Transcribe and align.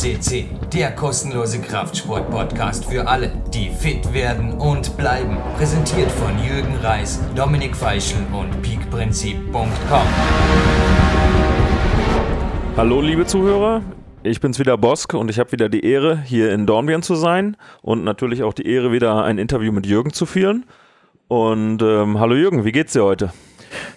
CC, 0.00 0.46
der 0.72 0.92
kostenlose 0.92 1.60
Kraftsport-Podcast 1.60 2.86
für 2.86 3.06
alle, 3.06 3.30
die 3.52 3.68
fit 3.68 4.14
werden 4.14 4.54
und 4.54 4.96
bleiben. 4.96 5.36
Präsentiert 5.58 6.10
von 6.12 6.42
Jürgen 6.42 6.74
Reis, 6.76 7.20
Dominik 7.36 7.76
Feischl 7.76 8.16
und 8.32 8.62
peakprinzip.com. 8.62 10.06
Hallo 12.78 13.02
liebe 13.02 13.26
Zuhörer, 13.26 13.82
ich 14.22 14.40
bin's 14.40 14.58
wieder 14.58 14.78
Bosk 14.78 15.12
und 15.12 15.28
ich 15.28 15.38
habe 15.38 15.52
wieder 15.52 15.68
die 15.68 15.84
Ehre, 15.84 16.18
hier 16.18 16.50
in 16.54 16.64
Dornbirn 16.64 17.02
zu 17.02 17.14
sein 17.14 17.58
und 17.82 18.02
natürlich 18.02 18.42
auch 18.42 18.54
die 18.54 18.66
Ehre, 18.66 18.92
wieder 18.92 19.22
ein 19.22 19.36
Interview 19.36 19.70
mit 19.70 19.84
Jürgen 19.84 20.14
zu 20.14 20.24
führen. 20.24 20.64
Und 21.28 21.82
ähm, 21.82 22.18
hallo 22.18 22.36
Jürgen, 22.36 22.64
wie 22.64 22.72
geht's 22.72 22.94
dir 22.94 23.04
heute? 23.04 23.34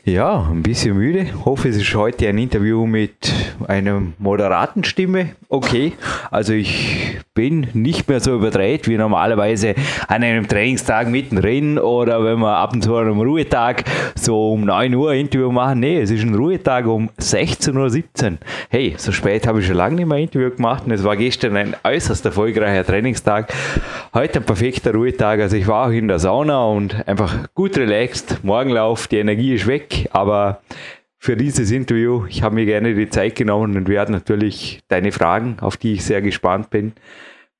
Ja, 0.05 0.49
ein 0.51 0.63
bisschen 0.63 0.97
müde. 0.97 1.27
Hoffe, 1.45 1.69
es 1.69 1.77
ist 1.77 1.95
heute 1.95 2.27
ein 2.27 2.37
Interview 2.37 2.85
mit 2.85 3.31
einer 3.69 4.01
moderaten 4.19 4.83
Stimme. 4.83 5.29
Okay, 5.47 5.93
also 6.29 6.51
ich 6.51 7.19
bin 7.33 7.67
nicht 7.73 8.09
mehr 8.09 8.19
so 8.19 8.35
überdreht 8.35 8.87
wie 8.89 8.97
normalerweise 8.97 9.75
an 10.09 10.23
einem 10.23 10.47
Trainingstag 10.47 11.07
mittendrin 11.07 11.79
oder 11.79 12.23
wenn 12.25 12.39
wir 12.39 12.57
ab 12.57 12.73
und 12.73 12.83
zu 12.83 12.95
an 12.97 13.05
einem 13.05 13.21
Ruhetag 13.21 13.85
so 14.15 14.51
um 14.51 14.65
9 14.65 14.93
Uhr 14.93 15.11
ein 15.11 15.21
Interview 15.21 15.51
machen. 15.51 15.79
Nee, 15.79 16.01
es 16.01 16.11
ist 16.11 16.23
ein 16.23 16.35
Ruhetag 16.35 16.85
um 16.85 17.09
16.17 17.19 18.31
Uhr. 18.31 18.37
Hey, 18.69 18.95
so 18.97 19.13
spät 19.13 19.47
habe 19.47 19.61
ich 19.61 19.67
schon 19.67 19.77
lange 19.77 19.95
nicht 19.95 20.07
mehr 20.07 20.17
ein 20.17 20.23
Interview 20.23 20.49
gemacht 20.49 20.83
und 20.85 20.91
es 20.91 21.03
war 21.03 21.15
gestern 21.15 21.55
ein 21.55 21.75
äußerst 21.83 22.25
erfolgreicher 22.25 22.85
Trainingstag. 22.85 23.53
Heute 24.13 24.39
ein 24.39 24.45
perfekter 24.45 24.91
Ruhetag. 24.93 25.39
Also 25.39 25.55
ich 25.55 25.67
war 25.67 25.87
auch 25.87 25.91
in 25.91 26.07
der 26.07 26.19
Sauna 26.19 26.65
und 26.65 27.07
einfach 27.07 27.47
gut 27.53 27.77
relaxed. 27.77 28.43
Morgenlauf, 28.43 29.07
die 29.07 29.17
Energie 29.17 29.55
ist 29.55 29.65
weg, 29.65 29.92
aber 30.11 30.61
für 31.17 31.37
dieses 31.37 31.71
Interview, 31.71 32.25
ich 32.27 32.43
habe 32.43 32.55
mir 32.55 32.65
gerne 32.65 32.93
die 32.95 33.09
Zeit 33.09 33.35
genommen 33.35 33.77
und 33.77 33.87
werde 33.87 34.11
natürlich 34.11 34.81
deine 34.89 35.11
Fragen, 35.11 35.57
auf 35.61 35.77
die 35.77 35.93
ich 35.93 36.03
sehr 36.03 36.21
gespannt 36.21 36.69
bin, 36.69 36.93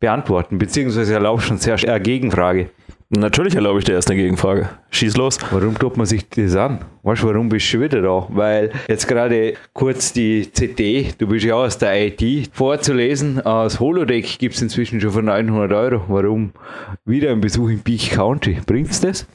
beantworten. 0.02 0.58
Beziehungsweise 0.58 1.14
erlaube 1.14 1.42
schon 1.42 1.58
sehr 1.58 1.76
eine 1.76 2.02
Gegenfrage. 2.02 2.70
Natürlich 3.16 3.54
erlaube 3.54 3.80
ich 3.80 3.86
dir 3.86 3.94
erst 3.94 4.10
eine 4.10 4.20
Gegenfrage. 4.20 4.70
Schieß 4.90 5.18
los. 5.18 5.38
Warum 5.52 5.78
tut 5.78 5.98
man 5.98 6.08
sich 6.08 6.28
das 6.30 6.56
an? 6.56 6.84
Weißt 7.04 7.22
du, 7.22 7.28
warum 7.28 7.48
bist 7.48 7.72
du 7.72 7.80
wieder 7.80 8.02
da? 8.02 8.26
Weil 8.30 8.72
jetzt 8.88 9.08
gerade 9.08 9.54
kurz 9.72 10.12
die 10.14 10.48
CT, 10.48 11.22
du 11.22 11.28
bist 11.28 11.46
ja 11.46 11.54
aus 11.56 11.78
der 11.78 12.08
IT, 12.08 12.50
vorzulesen. 12.52 13.40
Das 13.44 13.80
Holodeck 13.80 14.40
gibt 14.40 14.56
es 14.56 14.62
inzwischen 14.64 15.00
schon 15.00 15.12
für 15.12 15.22
900 15.22 15.72
Euro. 15.72 16.04
Warum 16.08 16.54
wieder 17.06 17.30
ein 17.30 17.40
Besuch 17.40 17.70
in 17.70 17.82
Peak 17.82 18.12
County? 18.12 18.58
Bringt's 18.66 19.00
das? 19.00 19.28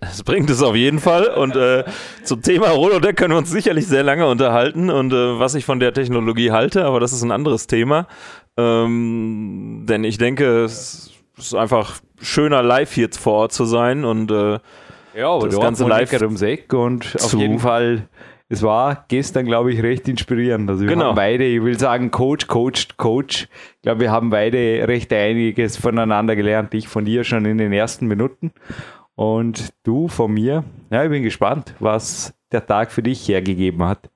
Es 0.00 0.22
bringt 0.22 0.48
es 0.48 0.62
auf 0.62 0.74
jeden 0.74 0.98
Fall. 0.98 1.28
Und 1.28 1.56
äh, 1.56 1.84
zum 2.24 2.42
Thema 2.42 2.70
Holodeck 2.70 3.16
können 3.16 3.34
wir 3.34 3.38
uns 3.38 3.50
sicherlich 3.50 3.86
sehr 3.86 4.02
lange 4.02 4.26
unterhalten 4.26 4.90
und 4.90 5.12
äh, 5.12 5.38
was 5.38 5.54
ich 5.54 5.64
von 5.64 5.78
der 5.78 5.92
Technologie 5.92 6.50
halte, 6.50 6.84
aber 6.84 7.00
das 7.00 7.12
ist 7.12 7.22
ein 7.22 7.30
anderes 7.30 7.66
Thema. 7.66 8.06
Ähm, 8.56 9.84
denn 9.88 10.04
ich 10.04 10.18
denke, 10.18 10.64
es 10.64 11.10
ist 11.36 11.54
einfach 11.54 12.00
schöner, 12.20 12.62
live 12.62 12.92
hier 12.92 13.08
vor 13.12 13.34
Ort 13.34 13.52
zu 13.52 13.64
sein 13.64 14.04
und 14.04 14.30
äh, 14.30 14.58
ja, 15.14 15.28
aber 15.28 15.48
das 15.48 15.60
ganze 15.60 15.86
live 15.86 16.12
ums 16.22 16.42
Eck 16.42 16.72
und 16.72 17.16
auf 17.20 17.32
jeden 17.34 17.58
Fall 17.58 18.08
es 18.52 18.64
war 18.64 19.04
gestern, 19.06 19.46
glaube 19.46 19.72
ich, 19.72 19.80
recht 19.80 20.08
inspirierend. 20.08 20.68
Also 20.68 20.82
wir 20.82 20.88
genau. 20.88 21.10
haben 21.10 21.14
beide, 21.14 21.44
ich 21.44 21.62
will 21.62 21.78
sagen, 21.78 22.10
Coach, 22.10 22.48
Coach, 22.48 22.88
Coach. 22.96 23.48
Ich 23.76 23.82
glaube, 23.82 24.00
wir 24.00 24.10
haben 24.10 24.30
beide 24.30 24.88
recht 24.88 25.12
einiges 25.12 25.76
voneinander 25.76 26.34
gelernt. 26.34 26.74
Ich 26.74 26.88
von 26.88 27.04
dir 27.04 27.22
schon 27.22 27.44
in 27.44 27.58
den 27.58 27.72
ersten 27.72 28.08
Minuten. 28.08 28.50
Und 29.20 29.74
du 29.82 30.08
von 30.08 30.32
mir, 30.32 30.64
ja, 30.88 31.04
ich 31.04 31.10
bin 31.10 31.22
gespannt, 31.22 31.74
was 31.78 32.32
der 32.52 32.64
Tag 32.64 32.90
für 32.90 33.02
dich 33.02 33.28
hergegeben 33.28 33.84
hat. 33.84 34.08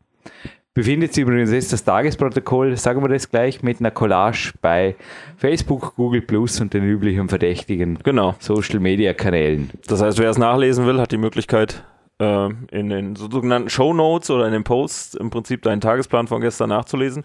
Befindet 0.72 1.12
sich 1.12 1.24
übrigens 1.24 1.52
jetzt 1.52 1.74
das 1.74 1.84
Tagesprotokoll, 1.84 2.74
sagen 2.78 3.02
wir 3.02 3.10
das 3.10 3.30
gleich, 3.30 3.62
mit 3.62 3.80
einer 3.80 3.90
Collage 3.90 4.54
bei 4.62 4.96
Facebook, 5.36 5.94
Google 5.96 6.22
Plus 6.22 6.58
und 6.58 6.72
den 6.72 6.84
üblichen 6.84 7.28
verdächtigen 7.28 7.98
genau. 8.02 8.34
Social 8.38 8.80
Media 8.80 9.12
Kanälen. 9.12 9.68
Das 9.88 10.00
heißt, 10.00 10.18
wer 10.18 10.30
es 10.30 10.38
nachlesen 10.38 10.86
will, 10.86 10.98
hat 10.98 11.12
die 11.12 11.18
Möglichkeit, 11.18 11.84
äh, 12.18 12.48
in 12.70 12.88
den 12.88 13.14
sogenannten 13.14 13.68
Show 13.68 13.92
Notes 13.92 14.30
oder 14.30 14.46
in 14.46 14.54
den 14.54 14.64
Posts 14.64 15.16
im 15.16 15.28
Prinzip 15.28 15.60
deinen 15.60 15.82
Tagesplan 15.82 16.28
von 16.28 16.40
gestern 16.40 16.70
nachzulesen. 16.70 17.24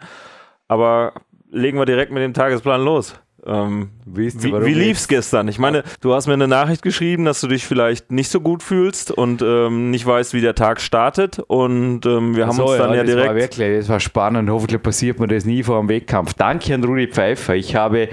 Aber 0.67 1.13
legen 1.49 1.77
wir 1.77 1.85
direkt 1.85 2.11
mit 2.11 2.23
dem 2.23 2.33
Tagesplan 2.33 2.83
los. 2.83 3.15
Ähm, 3.45 3.89
wie, 4.05 4.33
wie 4.33 4.73
lief's 4.73 5.07
gestern? 5.07 5.47
Ich 5.47 5.59
meine, 5.59 5.83
du 6.01 6.13
hast 6.13 6.27
mir 6.27 6.33
eine 6.33 6.47
Nachricht 6.47 6.81
geschrieben, 6.81 7.25
dass 7.25 7.41
du 7.41 7.47
dich 7.47 7.65
vielleicht 7.65 8.11
nicht 8.11 8.29
so 8.29 8.41
gut 8.41 8.63
fühlst 8.63 9.11
und 9.11 9.41
ähm, 9.41 9.91
nicht 9.91 10.05
weißt, 10.05 10.33
wie 10.33 10.41
der 10.41 10.55
Tag 10.55 10.81
startet. 10.81 11.39
Und 11.39 12.05
ähm, 12.05 12.35
wir 12.35 12.47
haben 12.47 12.55
so, 12.55 12.65
uns 12.65 12.77
dann 12.77 12.91
ja, 12.91 12.97
ja 12.97 13.03
das 13.03 13.13
direkt. 13.13 13.29
War 13.29 13.35
wirklich, 13.35 13.77
das 13.79 13.89
war 13.89 13.99
spannend. 13.99 14.49
Hoffentlich 14.49 14.81
passiert 14.81 15.19
mir 15.19 15.27
das 15.27 15.45
nie 15.45 15.63
vor 15.63 15.79
dem 15.79 15.89
Wettkampf. 15.89 16.33
Danke 16.33 16.73
an 16.73 16.83
Rudi 16.83 17.07
Pfeiffer. 17.07 17.55
Ich 17.55 17.75
habe 17.75 18.09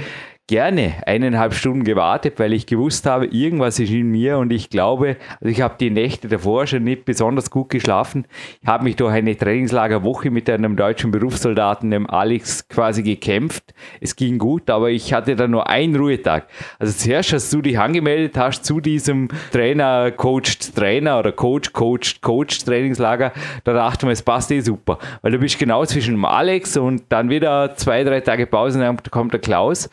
gerne 0.49 0.95
eineinhalb 1.07 1.55
Stunden 1.55 1.83
gewartet, 1.83 2.39
weil 2.39 2.53
ich 2.53 2.67
gewusst 2.67 3.05
habe, 3.05 3.27
irgendwas 3.27 3.81
ist 3.81 3.91
in 3.91 4.11
mir 4.12 4.39
und 4.39 4.53
ich 4.53 4.71
glaube, 4.71 5.17
also 5.41 5.51
ich 5.51 5.61
habe 5.61 5.75
die 5.81 5.91
Nächte 5.91 6.29
davor 6.29 6.69
schon 6.69 6.84
nicht 6.84 7.05
besonders 7.05 7.51
gut 7.51 7.69
geschlafen. 7.69 8.27
Ich 8.62 8.69
habe 8.69 8.85
mich 8.85 8.95
durch 8.95 9.12
eine 9.12 9.37
Trainingslagerwoche 9.37 10.31
mit 10.31 10.49
einem 10.49 10.77
deutschen 10.77 11.11
Berufssoldaten, 11.11 11.91
dem 11.91 12.09
Alex, 12.09 12.69
quasi 12.69 13.03
gekämpft. 13.03 13.75
Es 14.01 14.15
ging 14.15 14.39
gut, 14.39 14.71
aber 14.71 14.91
ich 14.91 15.12
hatte 15.12 15.35
dann 15.35 15.51
nur 15.51 15.69
einen 15.69 15.97
Ruhetag. 15.97 16.47
Also 16.79 16.93
zuerst, 16.93 17.33
als 17.33 17.51
du 17.51 17.61
dich 17.61 17.77
angemeldet 17.77 18.39
hast 18.39 18.65
zu 18.65 18.81
diesem 18.81 19.29
Trainer, 19.51 20.12
Coach, 20.12 20.59
Trainer 20.77 21.19
oder 21.19 21.33
Coach, 21.33 21.73
Coach, 21.73 22.21
Coach 22.21 22.65
Trainingslager, 22.65 23.33
da 23.65 23.73
dachte 23.73 24.06
man, 24.06 24.12
es 24.12 24.23
passt 24.23 24.53
eh 24.53 24.61
super, 24.61 25.01
weil 25.23 25.33
du 25.33 25.39
bist 25.39 25.59
genau 25.59 25.85
zwischen 25.87 26.15
dem 26.15 26.25
Alex 26.25 26.77
und 26.77 27.03
dann 27.09 27.31
wieder 27.31 27.75
zwei, 27.75 28.05
drei 28.05 28.21
Tage 28.21 28.47
Pause 28.47 28.79
und 28.79 28.85
dann 28.85 29.11
kommt 29.11 29.33
der 29.33 29.41
Klaus 29.41 29.91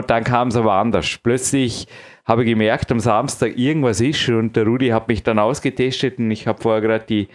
dann 0.00 0.24
kam 0.24 0.48
es 0.48 0.56
aber 0.56 0.72
anders. 0.72 1.18
Plötzlich 1.22 1.86
habe 2.24 2.44
ich 2.44 2.50
gemerkt, 2.50 2.90
am 2.92 3.00
Samstag 3.00 3.58
irgendwas 3.58 4.00
ist 4.00 4.28
und 4.28 4.54
der 4.56 4.64
Rudi 4.64 4.88
hat 4.88 5.08
mich 5.08 5.22
dann 5.22 5.38
ausgetestet 5.38 6.18
und 6.18 6.30
ich 6.30 6.46
habe 6.46 6.62
vorher 6.62 6.80
gerade 6.80 7.04
die 7.04 7.28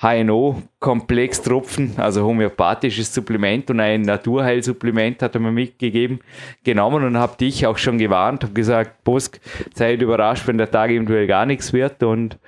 HNO-Komplextropfen, 0.00 1.94
also 1.96 2.24
homöopathisches 2.24 3.14
Supplement 3.14 3.70
und 3.70 3.80
ein 3.80 4.02
Naturheilsupplement 4.02 5.22
hat 5.22 5.34
er 5.34 5.40
mir 5.40 5.52
mitgegeben, 5.52 6.20
genommen 6.62 7.04
und 7.04 7.16
habe 7.16 7.36
dich 7.38 7.66
auch 7.66 7.78
schon 7.78 7.96
gewarnt, 7.98 8.42
habe 8.42 8.52
gesagt, 8.52 9.02
Bosk, 9.04 9.40
seid 9.74 10.02
überrascht, 10.02 10.46
wenn 10.46 10.58
der 10.58 10.70
Tag 10.70 10.90
eventuell 10.90 11.26
gar 11.26 11.46
nichts 11.46 11.72
wird 11.72 12.02
und 12.02 12.38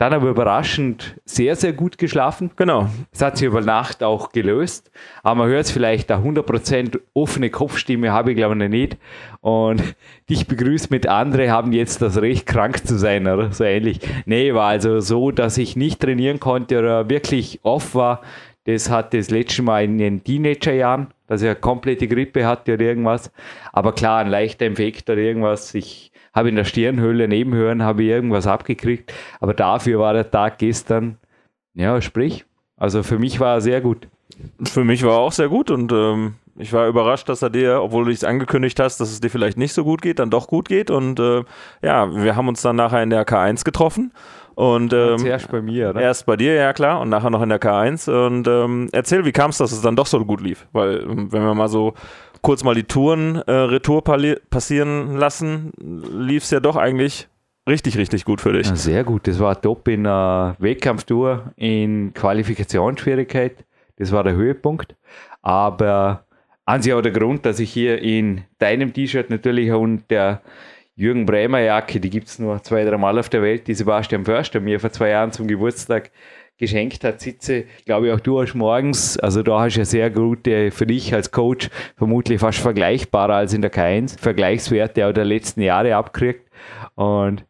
dann 0.00 0.14
aber 0.14 0.30
überraschend 0.30 1.16
sehr, 1.26 1.56
sehr 1.56 1.74
gut 1.74 1.98
geschlafen. 1.98 2.50
Genau. 2.56 2.88
Es 3.12 3.20
hat 3.20 3.36
sich 3.36 3.46
über 3.46 3.60
Nacht 3.60 4.02
auch 4.02 4.32
gelöst. 4.32 4.90
Aber 5.22 5.34
man 5.42 5.50
hört 5.50 5.66
es 5.66 5.70
vielleicht, 5.70 6.10
eine 6.10 6.24
100% 6.24 6.98
offene 7.12 7.50
Kopfstimme 7.50 8.10
habe 8.10 8.30
ich 8.30 8.36
glaube 8.38 8.54
ich 8.54 8.60
noch 8.60 8.68
nicht. 8.68 8.96
Und 9.42 9.82
dich 10.30 10.46
begrüßt 10.46 10.90
mit 10.90 11.06
andere 11.06 11.50
haben 11.50 11.72
jetzt 11.72 12.00
das 12.00 12.18
Recht, 12.18 12.46
krank 12.46 12.86
zu 12.86 12.98
sein 12.98 13.26
oder 13.26 13.52
so 13.52 13.64
ähnlich. 13.64 14.00
Nee, 14.24 14.54
war 14.54 14.68
also 14.68 15.00
so, 15.00 15.32
dass 15.32 15.58
ich 15.58 15.76
nicht 15.76 16.00
trainieren 16.00 16.40
konnte 16.40 16.78
oder 16.78 17.10
wirklich 17.10 17.60
off 17.62 17.94
war. 17.94 18.22
Das 18.64 18.88
hatte 18.88 19.18
das 19.18 19.28
letzte 19.28 19.60
Mal 19.60 19.84
in 19.84 19.98
den 19.98 20.24
Teenagerjahren, 20.24 21.08
dass 21.26 21.42
ich 21.42 21.48
eine 21.48 21.56
komplette 21.56 22.08
Grippe 22.08 22.46
hatte 22.46 22.72
oder 22.72 22.84
irgendwas. 22.84 23.30
Aber 23.70 23.92
klar, 23.92 24.20
ein 24.20 24.30
leichter 24.30 24.64
Infekt 24.64 25.10
oder 25.10 25.20
irgendwas. 25.20 25.74
Ich 25.74 26.09
habe 26.32 26.48
in 26.48 26.56
der 26.56 26.64
Stirnhöhle 26.64 27.28
nebenhören, 27.28 27.82
habe 27.82 28.02
ich 28.02 28.08
irgendwas 28.08 28.46
abgekriegt. 28.46 29.12
Aber 29.40 29.54
dafür 29.54 29.98
war 29.98 30.12
der 30.12 30.30
Tag 30.30 30.58
gestern, 30.58 31.18
ja, 31.74 32.00
sprich. 32.00 32.44
Also 32.76 33.02
für 33.02 33.18
mich 33.18 33.40
war 33.40 33.56
er 33.56 33.60
sehr 33.60 33.80
gut. 33.80 34.08
Für 34.64 34.84
mich 34.84 35.02
war 35.02 35.12
er 35.12 35.18
auch 35.18 35.32
sehr 35.32 35.48
gut 35.48 35.70
und 35.70 35.92
ähm, 35.92 36.34
ich 36.56 36.72
war 36.72 36.88
überrascht, 36.88 37.28
dass 37.28 37.42
er 37.42 37.50
dir, 37.50 37.80
obwohl 37.82 38.04
du 38.04 38.10
dich 38.10 38.26
angekündigt 38.26 38.78
hast, 38.80 39.00
dass 39.00 39.10
es 39.10 39.20
dir 39.20 39.30
vielleicht 39.30 39.56
nicht 39.56 39.72
so 39.72 39.84
gut 39.84 40.02
geht, 40.02 40.18
dann 40.18 40.30
doch 40.30 40.46
gut 40.46 40.68
geht. 40.68 40.90
Und 40.90 41.18
äh, 41.18 41.42
ja, 41.82 42.14
wir 42.14 42.36
haben 42.36 42.48
uns 42.48 42.62
dann 42.62 42.76
nachher 42.76 43.02
in 43.02 43.10
der 43.10 43.26
K1 43.26 43.64
getroffen. 43.64 44.12
Und 44.54 44.92
ähm, 44.92 45.24
erst 45.24 45.50
bei 45.50 45.62
mir, 45.62 45.90
oder? 45.90 46.00
Erst 46.00 46.26
bei 46.26 46.36
dir, 46.36 46.52
ja 46.52 46.74
klar, 46.74 47.00
und 47.00 47.08
nachher 47.08 47.30
noch 47.30 47.40
in 47.40 47.48
der 47.48 47.60
K1. 47.60 48.10
Und 48.10 48.46
ähm, 48.46 48.88
erzähl, 48.92 49.24
wie 49.24 49.32
kam 49.32 49.50
es, 49.50 49.58
dass 49.58 49.72
es 49.72 49.80
dann 49.80 49.96
doch 49.96 50.06
so 50.06 50.22
gut 50.24 50.42
lief? 50.42 50.66
Weil, 50.72 51.00
ähm, 51.00 51.32
wenn 51.32 51.42
wir 51.42 51.54
mal 51.54 51.68
so 51.68 51.94
kurz 52.42 52.64
mal 52.64 52.74
die 52.74 52.84
Touren 52.84 53.36
äh, 53.36 53.52
Retour 53.52 54.02
passieren 54.04 55.16
lassen, 55.16 55.72
lief 55.78 56.44
es 56.44 56.50
ja 56.50 56.60
doch 56.60 56.76
eigentlich 56.76 57.28
richtig, 57.68 57.96
richtig 57.96 58.24
gut 58.24 58.40
für 58.40 58.52
dich. 58.52 58.66
Ja, 58.66 58.76
sehr 58.76 59.04
gut. 59.04 59.26
Das 59.26 59.38
war 59.38 59.60
top 59.60 59.88
in 59.88 60.06
einer 60.06 60.56
Wettkampftour 60.58 61.52
in 61.56 62.12
Qualifikationsschwierigkeit. 62.14 63.64
Das 63.96 64.12
war 64.12 64.24
der 64.24 64.34
Höhepunkt. 64.34 64.96
Aber 65.42 66.24
an 66.64 66.82
sich 66.82 66.92
auch 66.92 67.02
der 67.02 67.12
Grund, 67.12 67.44
dass 67.46 67.60
ich 67.60 67.72
hier 67.72 68.00
in 68.00 68.44
deinem 68.58 68.92
T-Shirt 68.92 69.30
natürlich 69.30 69.70
und 69.72 70.10
der 70.10 70.40
Jürgen 70.96 71.24
Bremer 71.24 71.60
Jacke, 71.60 71.98
die 71.98 72.10
gibt 72.10 72.28
es 72.28 72.38
nur 72.38 72.62
zwei, 72.62 72.84
drei 72.84 72.98
Mal 72.98 73.18
auf 73.18 73.28
der 73.28 73.42
Welt, 73.42 73.66
die 73.66 73.74
Sebastian 73.74 74.24
Förster 74.24 74.60
mir 74.60 74.78
vor 74.80 74.90
zwei 74.90 75.08
Jahren 75.10 75.32
zum 75.32 75.46
Geburtstag 75.46 76.10
geschenkt 76.60 77.02
hat, 77.02 77.20
sitze, 77.20 77.64
glaube 77.86 78.06
ich, 78.06 78.12
auch 78.12 78.20
du 78.20 78.40
hast 78.40 78.54
morgens, 78.54 79.18
also 79.18 79.42
da 79.42 79.60
hast 79.60 79.74
du 79.74 79.80
ja 79.80 79.84
sehr 79.84 80.10
gute, 80.10 80.70
für 80.70 80.86
dich 80.86 81.12
als 81.12 81.32
Coach, 81.32 81.70
vermutlich 81.96 82.38
fast 82.38 82.58
vergleichbarer 82.58 83.34
als 83.34 83.54
in 83.54 83.62
der 83.62 83.72
K1, 83.72 84.20
Vergleichswerte 84.20 85.08
auch 85.08 85.12
der 85.12 85.24
letzten 85.24 85.62
Jahre 85.62 85.96
abgekriegt. 85.96 86.48
Und 86.94 87.44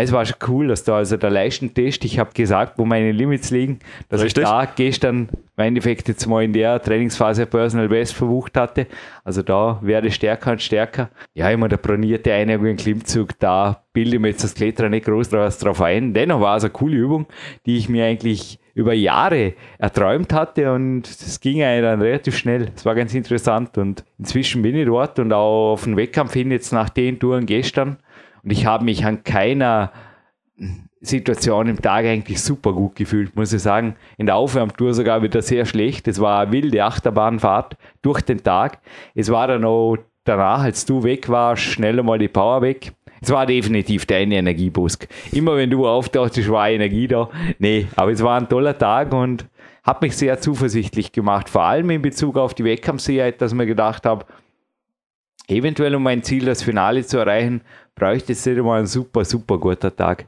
es 0.00 0.12
war 0.12 0.24
schon 0.24 0.36
cool, 0.48 0.68
dass 0.68 0.84
da 0.84 0.96
also 0.96 1.16
der 1.16 1.30
Leistentest, 1.30 2.04
ich 2.04 2.18
habe 2.18 2.32
gesagt, 2.32 2.78
wo 2.78 2.84
meine 2.84 3.12
Limits 3.12 3.50
liegen, 3.50 3.80
dass 4.08 4.22
Richtig. 4.22 4.44
ich 4.44 4.48
da 4.48 4.64
gestern 4.64 5.28
im 5.56 5.64
Endeffekt 5.64 6.08
jetzt 6.08 6.26
mal 6.26 6.42
in 6.42 6.52
der 6.52 6.80
Trainingsphase 6.80 7.44
Personal 7.44 7.88
Best 7.88 8.14
verbucht 8.14 8.56
hatte. 8.56 8.86
Also 9.22 9.42
da 9.42 9.78
werde 9.82 10.08
ich 10.08 10.14
stärker 10.14 10.52
und 10.52 10.62
stärker. 10.62 11.10
Ja, 11.34 11.50
immer 11.50 11.68
der 11.68 11.76
pronierte 11.76 12.32
Einhegung 12.32 12.76
Klimmzug, 12.76 13.38
da 13.38 13.82
bilde 13.92 14.16
ich 14.16 14.22
mir 14.22 14.28
jetzt 14.28 14.44
das 14.44 14.54
Kletterer 14.54 14.88
nicht 14.88 15.04
groß 15.04 15.28
drauf 15.28 15.82
ein. 15.82 16.14
Dennoch 16.14 16.40
war 16.40 16.56
es 16.56 16.64
eine 16.64 16.72
coole 16.72 16.96
Übung, 16.96 17.26
die 17.66 17.76
ich 17.76 17.88
mir 17.88 18.06
eigentlich 18.06 18.58
über 18.74 18.94
Jahre 18.94 19.52
erträumt 19.78 20.32
hatte 20.32 20.72
und 20.72 21.06
es 21.06 21.40
ging 21.40 21.62
eigentlich 21.62 21.82
dann 21.82 22.00
relativ 22.00 22.36
schnell. 22.36 22.70
Es 22.74 22.86
war 22.86 22.94
ganz 22.94 23.12
interessant 23.12 23.76
und 23.76 24.04
inzwischen 24.18 24.62
bin 24.62 24.74
ich 24.74 24.86
dort 24.86 25.18
und 25.18 25.32
auch 25.32 25.72
auf 25.72 25.84
den 25.84 25.96
Wettkampf 25.96 26.32
hin 26.32 26.50
jetzt 26.50 26.72
nach 26.72 26.88
den 26.88 27.18
Touren 27.18 27.44
gestern 27.44 27.98
und 28.42 28.50
ich 28.50 28.66
habe 28.66 28.84
mich 28.84 29.04
an 29.04 29.24
keiner 29.24 29.92
Situation 31.00 31.66
im 31.66 31.82
Tag 31.82 32.04
eigentlich 32.04 32.40
super 32.40 32.72
gut 32.72 32.94
gefühlt, 32.94 33.34
muss 33.34 33.52
ich 33.52 33.62
sagen. 33.62 33.96
In 34.18 34.26
der 34.26 34.36
Aufwärmtour 34.36 34.94
sogar 34.94 35.22
wieder 35.22 35.42
sehr 35.42 35.66
schlecht. 35.66 36.06
Es 36.06 36.20
war 36.20 36.40
eine 36.40 36.52
wilde 36.52 36.84
Achterbahnfahrt 36.84 37.76
durch 38.02 38.20
den 38.20 38.42
Tag. 38.42 38.78
Es 39.14 39.30
war 39.30 39.48
dann 39.48 39.64
auch 39.64 39.96
danach, 40.24 40.62
als 40.62 40.84
du 40.86 41.02
weg 41.02 41.28
warst, 41.28 41.62
schnell 41.62 41.98
einmal 41.98 42.18
die 42.18 42.28
Power 42.28 42.62
weg. 42.62 42.92
Es 43.20 43.30
war 43.30 43.46
definitiv 43.46 44.06
deine 44.06 44.36
Energiebusk. 44.36 45.08
Immer 45.32 45.56
wenn 45.56 45.70
du 45.70 45.86
auftauchst, 45.86 46.48
war 46.48 46.70
Energie 46.70 47.08
da. 47.08 47.28
Nee, 47.58 47.86
aber 47.96 48.12
es 48.12 48.22
war 48.22 48.40
ein 48.40 48.48
toller 48.48 48.76
Tag 48.76 49.12
und 49.12 49.46
hat 49.82 50.02
mich 50.02 50.16
sehr 50.16 50.40
zuversichtlich 50.40 51.10
gemacht. 51.10 51.48
Vor 51.48 51.62
allem 51.62 51.90
in 51.90 52.02
Bezug 52.02 52.36
auf 52.36 52.54
die 52.54 52.64
Wettkampfsicherheit, 52.64 53.40
dass 53.40 53.54
mir 53.54 53.66
gedacht 53.66 54.06
habe, 54.06 54.24
eventuell 55.48 55.94
um 55.94 56.02
mein 56.02 56.22
Ziel, 56.22 56.44
das 56.44 56.62
Finale 56.62 57.04
zu 57.04 57.18
erreichen, 57.18 57.62
bräuchte 57.94 58.32
es 58.32 58.44
nicht 58.46 58.58
einmal 58.58 58.80
ein 58.80 58.86
super, 58.86 59.24
super 59.24 59.58
guter 59.58 59.94
Tag. 59.94 60.26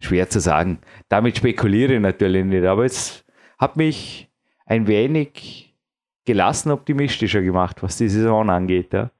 Schwer 0.00 0.28
zu 0.28 0.40
sagen. 0.40 0.78
Damit 1.08 1.36
spekuliere 1.36 1.94
ich 1.94 2.00
natürlich 2.00 2.44
nicht, 2.44 2.64
aber 2.64 2.84
es 2.84 3.24
hat 3.58 3.76
mich 3.76 4.28
ein 4.66 4.86
wenig 4.86 5.74
gelassen 6.24 6.70
optimistischer 6.70 7.42
gemacht, 7.42 7.82
was 7.82 7.98
die 7.98 8.08
Saison 8.08 8.50
angeht. 8.50 8.92
Ja. 8.92 9.10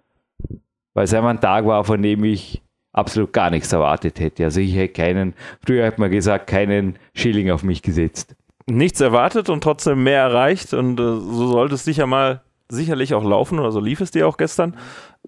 Weil 0.94 1.04
es 1.04 1.14
einfach 1.14 1.30
ein 1.30 1.40
Tag 1.40 1.66
war, 1.66 1.84
von 1.84 2.02
dem 2.02 2.24
ich 2.24 2.62
absolut 2.92 3.32
gar 3.32 3.50
nichts 3.50 3.72
erwartet 3.72 4.20
hätte. 4.20 4.44
Also 4.44 4.60
ich 4.60 4.74
hätte 4.74 4.92
keinen, 4.92 5.34
früher 5.64 5.86
hat 5.86 5.98
man 5.98 6.10
gesagt, 6.10 6.46
keinen 6.46 6.98
Schilling 7.14 7.50
auf 7.50 7.62
mich 7.62 7.82
gesetzt. 7.82 8.36
Nichts 8.66 9.00
erwartet 9.00 9.48
und 9.48 9.62
trotzdem 9.62 10.02
mehr 10.04 10.20
erreicht 10.20 10.74
und 10.74 11.00
äh, 11.00 11.02
so 11.02 11.48
sollte 11.48 11.74
es 11.74 11.84
sicher 11.84 12.06
mal 12.06 12.42
sicherlich 12.68 13.14
auch 13.14 13.24
laufen 13.24 13.58
oder 13.58 13.72
so 13.72 13.80
lief 13.80 14.00
es 14.00 14.12
dir 14.12 14.26
auch 14.28 14.36
gestern. 14.36 14.76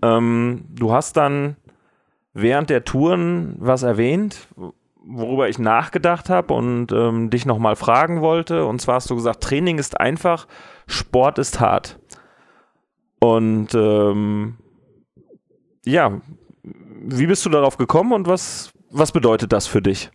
Ähm, 0.03 0.65
du 0.71 0.93
hast 0.93 1.17
dann 1.17 1.57
während 2.35 2.69
der 2.69 2.85
Touren 2.85 3.55
was 3.59 3.83
erwähnt, 3.83 4.49
worüber 5.07 5.49
ich 5.49 5.59
nachgedacht 5.59 6.29
habe 6.29 6.53
und 6.55 6.93
ähm, 6.93 7.31
dich 7.31 7.47
nochmal 7.47 7.77
fragen 7.77 8.21
wollte. 8.21 8.67
Und 8.67 8.81
zwar 8.81 8.97
hast 8.97 9.11
du 9.11 9.15
gesagt, 9.15 9.43
Training 9.43 9.79
ist 9.79 10.01
einfach, 10.01 10.47
Sport 10.87 11.39
ist 11.39 11.61
hart. 11.61 11.99
Und 13.21 13.75
ähm, 13.75 14.57
ja, 15.85 16.21
wie 17.07 17.27
bist 17.27 17.45
du 17.47 17.51
darauf 17.51 17.77
gekommen 17.77 18.13
und 18.13 18.27
was, 18.27 18.73
was 18.91 19.13
bedeutet 19.13 19.53
das 19.53 19.67
für 19.67 19.83
dich? 19.83 20.11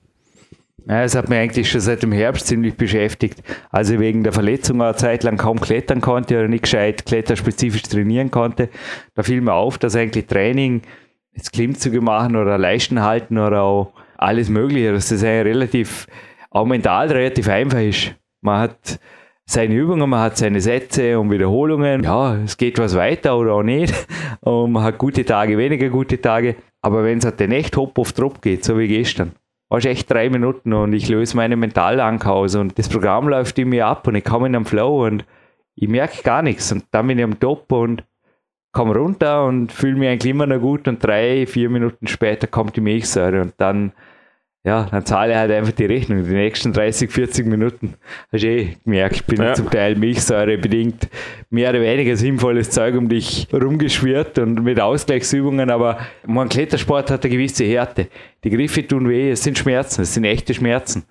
Ja, 0.87 1.03
es 1.03 1.13
hat 1.13 1.29
mich 1.29 1.37
eigentlich 1.37 1.69
schon 1.69 1.81
seit 1.81 2.01
dem 2.01 2.11
Herbst 2.11 2.47
ziemlich 2.47 2.75
beschäftigt. 2.75 3.43
Also 3.69 3.99
wegen 3.99 4.23
der 4.23 4.33
Verletzung 4.33 4.81
eine 4.81 4.95
Zeit 4.95 5.23
lang 5.23 5.37
kaum 5.37 5.59
klettern 5.59 6.01
konnte 6.01 6.35
oder 6.37 6.47
nicht 6.47 6.63
gescheit 6.63 7.05
kletterspezifisch 7.05 7.83
trainieren 7.83 8.31
konnte. 8.31 8.69
Da 9.13 9.23
fiel 9.23 9.41
mir 9.41 9.53
auf, 9.53 9.77
dass 9.77 9.95
eigentlich 9.95 10.25
Training, 10.25 10.81
jetzt 11.33 11.53
Klimmzüge 11.53 12.01
machen 12.01 12.35
oder 12.35 12.57
Leisten 12.57 13.01
halten 13.01 13.37
oder 13.37 13.61
auch 13.63 13.93
alles 14.17 14.49
Mögliche, 14.49 14.91
dass 14.91 15.09
das 15.09 15.23
eigentlich 15.23 15.55
relativ, 15.55 16.07
auch 16.49 16.65
mental 16.65 17.11
relativ 17.11 17.47
einfach 17.47 17.79
ist. 17.79 18.15
Man 18.41 18.59
hat 18.61 18.99
seine 19.45 19.73
Übungen, 19.73 20.09
man 20.09 20.19
hat 20.19 20.37
seine 20.37 20.61
Sätze 20.61 21.19
und 21.19 21.31
Wiederholungen. 21.31 22.03
Ja, 22.03 22.35
es 22.35 22.57
geht 22.57 22.77
was 22.77 22.95
weiter 22.95 23.37
oder 23.37 23.53
auch 23.53 23.63
nicht. 23.63 23.93
Und 24.41 24.73
man 24.73 24.83
hat 24.83 24.99
gute 24.99 25.25
Tage, 25.25 25.57
weniger 25.57 25.89
gute 25.89 26.21
Tage. 26.21 26.55
Aber 26.81 27.03
wenn 27.03 27.17
es 27.17 27.25
halt 27.25 27.39
den 27.39 27.51
echt 27.51 27.75
hopp 27.75 27.97
auf 27.97 28.13
Drop 28.13 28.41
geht, 28.41 28.63
so 28.63 28.77
wie 28.77 28.87
gestern, 28.87 29.31
es 29.69 29.85
echt 29.85 30.09
drei 30.11 30.29
Minuten 30.29 30.73
und 30.73 30.93
ich 30.93 31.09
löse 31.09 31.35
meine 31.35 31.55
Mentalanker 31.55 32.33
aus 32.33 32.55
und 32.55 32.77
das 32.79 32.89
Programm 32.89 33.27
läuft 33.27 33.59
in 33.59 33.69
mir 33.69 33.85
ab 33.85 34.07
und 34.07 34.15
ich 34.15 34.23
komme 34.23 34.47
in 34.47 34.53
den 34.53 34.65
Flow 34.65 35.05
und 35.05 35.25
ich 35.75 35.87
merke 35.87 36.23
gar 36.23 36.41
nichts 36.41 36.71
und 36.71 36.85
dann 36.91 37.07
bin 37.07 37.17
ich 37.17 37.23
am 37.23 37.39
Top 37.39 37.71
und 37.71 38.03
komme 38.71 38.95
runter 38.95 39.45
und 39.45 39.71
fühle 39.71 39.95
mich 39.95 40.09
eigentlich 40.09 40.31
immer 40.31 40.45
noch 40.45 40.59
gut 40.59 40.87
und 40.87 41.03
drei, 41.03 41.45
vier 41.47 41.69
Minuten 41.69 42.07
später 42.07 42.47
kommt 42.47 42.75
die 42.75 42.81
Milchsäure 42.81 43.41
und 43.41 43.53
dann 43.57 43.91
ja, 44.65 44.87
dann 44.91 45.05
zahle 45.05 45.31
ich 45.31 45.37
halt 45.37 45.51
einfach 45.51 45.71
die 45.71 45.85
Rechnung. 45.85 46.21
Die 46.25 46.33
nächsten 46.33 46.73
30, 46.73 47.09
40 47.09 47.47
Minuten 47.47 47.93
hast 48.31 48.43
du 48.43 48.47
eh 48.47 48.75
gemerkt, 48.83 49.15
ich 49.15 49.25
bin 49.25 49.41
Ja. 49.41 49.53
zum 49.53 49.69
Teil 49.71 49.95
Milchsäure 49.95 50.57
bedingt 50.57 51.07
mehr 51.49 51.69
oder 51.69 51.79
weniger 51.81 52.17
sinnvolles 52.17 52.69
Zeug 52.69 52.95
um 52.97 53.07
dich 53.07 53.47
rumgeschwirrt 53.53 54.37
und 54.37 54.61
mit 54.61 54.79
Ausgleichsübungen, 54.81 55.69
aber 55.71 55.99
mein 56.27 56.49
Klettersport 56.49 57.09
hat 57.09 57.23
eine 57.23 57.33
gewisse 57.33 57.63
Härte. 57.63 58.09
Die 58.43 58.49
Griffe 58.49 58.85
tun 58.85 59.07
weh, 59.07 59.31
es 59.31 59.43
sind 59.43 59.57
Schmerzen, 59.57 60.01
es 60.01 60.13
sind 60.13 60.25
echte 60.25 60.53
Schmerzen. 60.53 61.03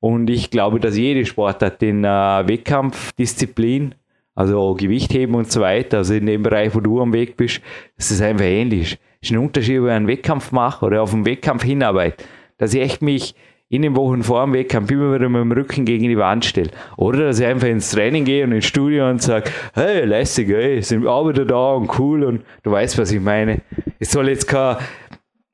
Und 0.00 0.30
ich 0.30 0.50
glaube, 0.50 0.80
dass 0.80 0.96
jede 0.96 1.26
Sportart 1.26 1.82
in 1.82 2.04
äh, 2.04 2.08
Wettkampfdisziplin, 2.08 3.94
also 4.34 4.74
Gewichtheben 4.74 5.34
und 5.34 5.50
so 5.50 5.60
weiter, 5.60 5.98
also 5.98 6.14
in 6.14 6.26
dem 6.26 6.42
Bereich, 6.42 6.74
wo 6.74 6.80
du 6.80 7.00
am 7.00 7.12
Weg 7.12 7.36
bist, 7.36 7.60
dass 7.96 8.10
es 8.10 8.20
einfach 8.20 8.44
ähnlich 8.44 8.92
ist. 8.92 8.98
Es 9.20 9.30
ist 9.30 9.36
ein 9.36 9.38
Unterschied, 9.38 9.80
ob 9.80 9.86
ich 9.86 9.92
einen 9.92 10.06
Wettkampf 10.06 10.52
mache 10.52 10.84
oder 10.84 11.02
auf 11.02 11.14
einen 11.14 11.24
Wettkampf 11.24 11.62
hinarbeite. 11.62 12.24
Dass 12.58 12.74
ich 12.74 12.80
echt 12.80 13.02
mich 13.02 13.34
in 13.68 13.82
den 13.82 13.96
Wochen 13.96 14.22
vor 14.22 14.44
dem 14.44 14.52
Wettkampf 14.52 14.90
immer 14.90 15.14
wieder 15.14 15.28
mit 15.28 15.40
dem 15.40 15.52
Rücken 15.52 15.84
gegen 15.84 16.08
die 16.08 16.18
Wand 16.18 16.44
stelle. 16.44 16.70
Oder 16.96 17.26
dass 17.26 17.40
ich 17.40 17.46
einfach 17.46 17.68
ins 17.68 17.90
Training 17.90 18.24
gehe 18.24 18.44
und 18.44 18.52
ins 18.52 18.66
Studio 18.66 19.08
und 19.08 19.22
sage, 19.22 19.50
hey, 19.72 20.04
lässig, 20.04 20.48
hey, 20.48 20.82
sind 20.82 21.02
wieder 21.02 21.44
da 21.44 21.72
und 21.72 21.98
cool 21.98 22.24
und 22.24 22.42
du 22.62 22.70
weißt, 22.70 22.98
was 22.98 23.10
ich 23.10 23.20
meine. 23.20 23.62
Es 23.98 24.12
soll 24.12 24.28
jetzt 24.28 24.46
kein, 24.46 24.76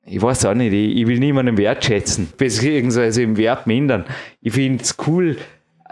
ich 0.05 0.21
weiß 0.21 0.45
auch 0.45 0.53
nicht, 0.53 0.73
ich, 0.73 0.97
ich 0.97 1.07
will 1.07 1.19
niemanden 1.19 1.57
wertschätzen, 1.57 2.27
beziehungsweise 2.37 3.23
im 3.23 3.37
Wert 3.37 3.65
mindern. 3.65 4.05
Ich 4.41 4.53
finde 4.53 4.83
es 4.83 4.97
cool, 5.07 5.37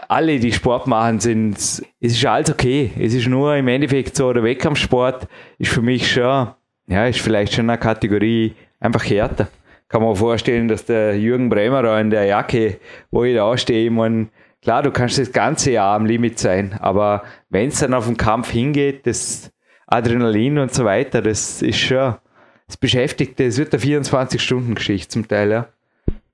alle, 0.08 0.38
die 0.38 0.52
Sport 0.52 0.86
machen, 0.86 1.20
sind, 1.20 1.56
es 1.58 1.82
ist 2.00 2.24
alles 2.26 2.50
okay. 2.50 2.90
Es 2.98 3.14
ist 3.14 3.28
nur 3.28 3.56
im 3.56 3.68
Endeffekt 3.68 4.16
so, 4.16 4.32
der 4.32 4.42
Wettkampfsport 4.42 5.28
ist 5.58 5.72
für 5.72 5.82
mich 5.82 6.10
schon, 6.10 6.48
ja, 6.86 7.06
ist 7.06 7.20
vielleicht 7.20 7.54
schon 7.54 7.68
eine 7.68 7.78
Kategorie 7.78 8.54
einfach 8.78 9.04
härter. 9.04 9.48
Kann 9.88 10.02
man 10.02 10.16
vorstellen, 10.16 10.68
dass 10.68 10.84
der 10.84 11.18
Jürgen 11.18 11.48
Bremer 11.48 11.82
da 11.82 12.00
in 12.00 12.10
der 12.10 12.24
Jacke, 12.24 12.78
wo 13.10 13.24
ich 13.24 13.34
da 13.34 13.56
stehe, 13.58 13.86
ich 13.86 13.90
meine, 13.90 14.28
klar, 14.62 14.82
du 14.82 14.90
kannst 14.90 15.18
das 15.18 15.32
ganze 15.32 15.72
Jahr 15.72 15.96
am 15.96 16.06
Limit 16.06 16.38
sein, 16.38 16.74
aber 16.80 17.24
wenn 17.48 17.68
es 17.68 17.80
dann 17.80 17.94
auf 17.94 18.06
den 18.06 18.16
Kampf 18.16 18.50
hingeht, 18.50 19.06
das 19.06 19.52
Adrenalin 19.86 20.58
und 20.58 20.72
so 20.72 20.84
weiter, 20.84 21.22
das 21.22 21.62
ist 21.62 21.78
schon, 21.78 22.14
das 22.66 22.76
beschäftigt, 22.76 23.40
das 23.40 23.58
wird 23.58 23.74
eine 23.74 23.82
24-Stunden-Geschichte 23.82 25.08
zum 25.08 25.26
Teil, 25.26 25.50
ja. 25.50 25.68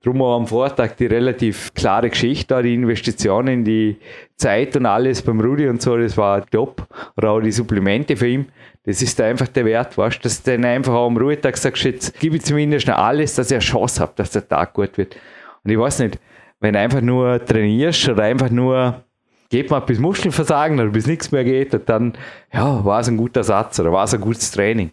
Drum 0.06 0.22
auch 0.22 0.36
am 0.36 0.46
Vortag 0.46 0.94
die 0.96 1.06
relativ 1.06 1.74
klare 1.74 2.10
Geschichte, 2.10 2.54
da 2.54 2.62
die 2.62 2.74
Investition 2.74 3.48
in 3.48 3.64
die 3.64 3.96
Zeit 4.36 4.76
und 4.76 4.86
alles 4.86 5.20
beim 5.20 5.40
Rudi 5.40 5.68
und 5.68 5.82
so, 5.82 5.96
das 5.96 6.16
war 6.16 6.46
top. 6.46 6.86
Oder 7.16 7.30
auch 7.32 7.40
die 7.40 7.50
Supplemente 7.50 8.16
für 8.16 8.28
ihn, 8.28 8.46
das 8.84 9.02
ist 9.02 9.20
einfach 9.20 9.48
der 9.48 9.64
Wert, 9.64 9.98
weißt 9.98 10.18
du, 10.18 10.22
dass 10.22 10.42
du 10.42 10.52
dann 10.52 10.64
einfach 10.64 10.92
auch 10.92 11.08
am 11.08 11.16
Ruhetag 11.16 11.56
sagst, 11.56 11.82
jetzt 11.82 12.20
gebe 12.20 12.36
ich 12.36 12.44
zumindest 12.44 12.86
noch 12.86 12.98
alles, 12.98 13.34
dass 13.34 13.50
ich 13.50 13.56
eine 13.56 13.64
Chance 13.64 14.00
habe, 14.00 14.12
dass 14.14 14.30
der 14.30 14.46
Tag 14.46 14.74
gut 14.74 14.96
wird. 14.96 15.16
Und 15.64 15.72
ich 15.72 15.78
weiß 15.78 15.98
nicht, 15.98 16.20
wenn 16.60 16.74
du 16.74 16.78
einfach 16.78 17.00
nur 17.00 17.44
trainierst 17.44 18.08
oder 18.08 18.22
einfach 18.22 18.50
nur 18.50 19.02
geht 19.48 19.70
mal 19.70 19.80
bis 19.80 19.98
Muskelversagen 19.98 20.78
oder 20.78 20.90
bis 20.90 21.08
nichts 21.08 21.32
mehr 21.32 21.42
geht, 21.42 21.88
dann, 21.88 22.12
ja, 22.52 22.84
war 22.84 23.00
es 23.00 23.08
ein 23.08 23.16
guter 23.16 23.42
Satz 23.42 23.80
oder 23.80 23.90
war 23.90 24.04
es 24.04 24.14
ein 24.14 24.20
gutes 24.20 24.52
Training. 24.52 24.92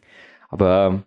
Aber 0.50 0.90
ähm, 0.92 1.04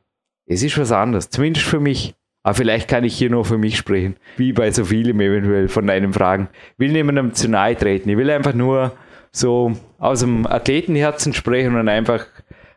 es 0.46 0.62
ist 0.62 0.78
was 0.78 0.92
anderes, 0.92 1.28
zumindest 1.28 1.66
für 1.66 1.80
mich. 1.80 2.14
Aber 2.46 2.54
vielleicht 2.54 2.86
kann 2.86 3.02
ich 3.02 3.18
hier 3.18 3.28
nur 3.28 3.44
für 3.44 3.58
mich 3.58 3.76
sprechen, 3.76 4.14
wie 4.36 4.52
bei 4.52 4.70
so 4.70 4.84
vielen 4.84 5.18
eventuell 5.18 5.66
von 5.66 5.84
deinen 5.84 6.12
Fragen. 6.12 6.48
Ich 6.74 6.78
will 6.78 6.92
niemandem 6.92 7.34
zu 7.34 7.48
nahe 7.48 7.74
treten. 7.74 8.08
Ich 8.08 8.16
will 8.16 8.30
einfach 8.30 8.54
nur 8.54 8.92
so 9.32 9.72
aus 9.98 10.20
dem 10.20 10.46
Athletenherzen 10.46 11.32
sprechen 11.32 11.74
und 11.74 11.88
einfach 11.88 12.24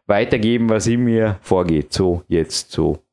weitergeben, 0.08 0.72
was 0.72 0.88
in 0.88 1.04
mir 1.04 1.38
vorgeht. 1.42 1.94
So 1.94 2.24
jetzt, 2.28 2.72
so 2.72 3.04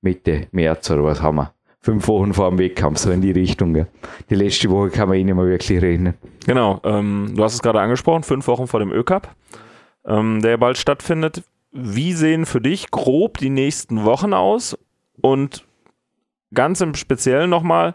Mitte 0.00 0.46
März 0.52 0.90
oder 0.90 1.04
was 1.04 1.20
haben 1.20 1.36
wir? 1.36 1.52
Fünf 1.80 2.08
Wochen 2.08 2.32
vor 2.32 2.48
dem 2.48 2.58
Wettkampf, 2.58 2.96
so 2.96 3.10
in 3.10 3.20
die 3.20 3.32
Richtung. 3.32 3.74
Gell? 3.74 3.86
Die 4.30 4.36
letzte 4.36 4.70
Woche 4.70 4.88
kann 4.88 5.10
man 5.10 5.18
eh 5.18 5.24
nicht 5.24 5.34
mehr 5.34 5.44
wirklich 5.44 5.82
rechnen. 5.82 6.14
Genau, 6.46 6.80
ähm, 6.84 7.34
du 7.36 7.44
hast 7.44 7.52
es 7.52 7.60
gerade 7.60 7.80
angesprochen, 7.80 8.22
fünf 8.22 8.46
Wochen 8.46 8.68
vor 8.68 8.80
dem 8.80 8.90
Ö-Cup, 8.90 9.36
ähm, 10.06 10.40
der 10.40 10.56
bald 10.56 10.78
stattfindet. 10.78 11.42
Wie 11.72 12.14
sehen 12.14 12.46
für 12.46 12.62
dich 12.62 12.90
grob 12.90 13.36
die 13.36 13.50
nächsten 13.50 14.06
Wochen 14.06 14.32
aus? 14.32 14.78
Und 15.20 15.65
ganz 16.54 16.80
im 16.80 16.94
Speziellen 16.94 17.50
nochmal, 17.50 17.94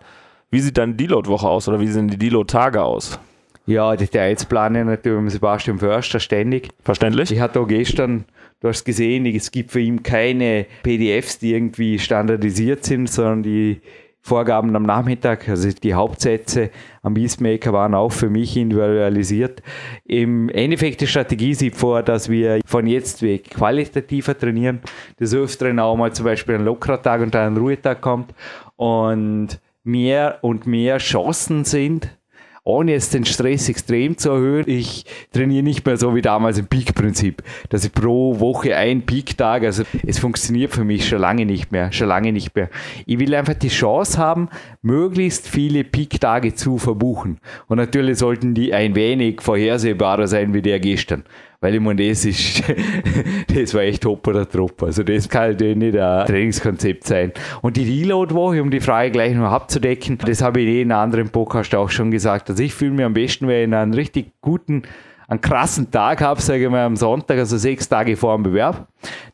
wie 0.49 0.59
sieht 0.59 0.77
deine 0.77 0.93
Deload-Woche 0.93 1.47
aus 1.47 1.67
oder 1.67 1.79
wie 1.79 1.87
sehen 1.87 2.07
die 2.07 2.17
Deload-Tage 2.17 2.83
aus? 2.83 3.19
Ja, 3.65 3.95
Details 3.95 4.45
planen 4.45 4.87
natürlich 4.87 5.21
mit 5.21 5.31
Sebastian 5.31 5.79
Förster 5.79 6.19
ständig. 6.19 6.69
Verständlich? 6.83 7.31
Ich 7.31 7.39
hatte 7.39 7.59
auch 7.59 7.67
gestern, 7.67 8.25
du 8.59 8.67
hast 8.67 8.83
gesehen, 8.83 9.25
es 9.27 9.51
gibt 9.51 9.71
für 9.71 9.79
ihn 9.79 10.03
keine 10.03 10.65
PDFs, 10.83 11.39
die 11.39 11.53
irgendwie 11.53 11.99
standardisiert 11.99 12.83
sind, 12.83 13.09
sondern 13.09 13.43
die 13.43 13.81
Vorgaben 14.23 14.75
am 14.75 14.83
Nachmittag, 14.83 15.49
also 15.49 15.69
die 15.71 15.95
Hauptsätze 15.95 16.69
am 17.01 17.15
Beastmaker 17.15 17.73
waren 17.73 17.95
auch 17.95 18.11
für 18.11 18.29
mich 18.29 18.55
individualisiert. 18.55 19.63
Im 20.05 20.49
Endeffekt 20.49 21.01
die 21.01 21.07
Strategie 21.07 21.55
sieht 21.55 21.75
vor, 21.75 22.03
dass 22.03 22.29
wir 22.29 22.59
von 22.65 22.85
jetzt 22.85 23.23
weg 23.23 23.49
qualitativer 23.49 24.37
trainieren, 24.37 24.81
des 25.19 25.33
Öfteren 25.33 25.79
auch 25.79 25.95
mal 25.95 26.13
zum 26.13 26.25
Beispiel 26.25 26.55
ein 26.55 26.65
lockerer 26.65 27.21
und 27.21 27.35
ein 27.35 27.57
Ruhetag 27.57 28.01
kommt 28.01 28.33
und 28.75 29.59
mehr 29.83 30.37
und 30.41 30.67
mehr 30.67 30.99
Chancen 30.99 31.63
sind, 31.63 32.15
ohne 32.63 32.91
jetzt 32.91 33.13
den 33.13 33.25
Stress 33.25 33.69
extrem 33.69 34.17
zu 34.17 34.29
erhöhen. 34.29 34.65
Ich 34.67 35.05
trainiere 35.33 35.63
nicht 35.63 35.85
mehr 35.85 35.97
so 35.97 36.15
wie 36.15 36.21
damals 36.21 36.57
im 36.57 36.67
Peak-Prinzip, 36.67 37.41
dass 37.69 37.83
ich 37.85 37.91
pro 37.91 38.39
Woche 38.39 38.75
einen 38.75 39.05
Peak-Tag, 39.05 39.63
also 39.63 39.83
es 40.05 40.19
funktioniert 40.19 40.71
für 40.71 40.83
mich 40.83 41.07
schon 41.07 41.19
lange 41.19 41.45
nicht 41.45 41.71
mehr, 41.71 41.91
schon 41.91 42.07
lange 42.07 42.31
nicht 42.31 42.55
mehr. 42.55 42.69
Ich 43.05 43.19
will 43.19 43.33
einfach 43.33 43.55
die 43.55 43.69
Chance 43.69 44.17
haben, 44.17 44.49
möglichst 44.81 45.47
viele 45.47 45.83
Peak-Tage 45.83 46.53
zu 46.53 46.77
verbuchen. 46.77 47.39
Und 47.67 47.77
natürlich 47.77 48.19
sollten 48.19 48.53
die 48.53 48.73
ein 48.73 48.95
wenig 48.95 49.41
vorhersehbarer 49.41 50.27
sein 50.27 50.53
wie 50.53 50.61
der 50.61 50.79
gestern. 50.79 51.23
Weil 51.63 51.75
ich 51.75 51.79
meine, 51.79 52.09
das 52.09 52.25
ist, 52.25 52.63
das 53.55 53.73
war 53.75 53.81
echt 53.81 54.01
Top 54.01 54.27
oder 54.27 54.49
Trupp. 54.49 54.81
Also 54.81 55.03
das 55.03 55.29
kann 55.29 55.41
halt 55.43 55.61
nicht 55.61 55.95
ein 55.95 56.25
Trainingskonzept 56.25 57.05
sein. 57.05 57.31
Und 57.61 57.77
die 57.77 57.83
Reload-Woche, 57.83 58.63
um 58.63 58.71
die 58.71 58.79
Frage 58.79 59.11
gleich 59.11 59.35
noch 59.35 59.51
abzudecken, 59.51 60.17
das 60.25 60.41
habe 60.41 60.61
ich 60.61 60.67
eh 60.67 60.81
in 60.81 60.91
einem 60.91 61.01
anderen 61.01 61.29
Podcast 61.29 61.75
auch 61.75 61.91
schon 61.91 62.09
gesagt. 62.09 62.49
Also 62.49 62.63
ich 62.63 62.73
fühle 62.73 62.93
mich 62.93 63.05
am 63.05 63.13
besten, 63.13 63.47
wenn 63.47 63.57
ich 63.59 63.63
in 63.65 63.73
einen 63.75 63.93
richtig 63.93 64.31
guten, 64.41 64.81
einen 65.27 65.39
krassen 65.39 65.91
Tag 65.91 66.21
habe, 66.21 66.41
sage 66.41 66.63
ich 66.63 66.69
mal 66.69 66.83
am 66.83 66.95
Sonntag, 66.95 67.37
also 67.37 67.57
sechs 67.57 67.87
Tage 67.87 68.17
vor 68.17 68.35
dem 68.35 68.41
Bewerb. 68.41 68.87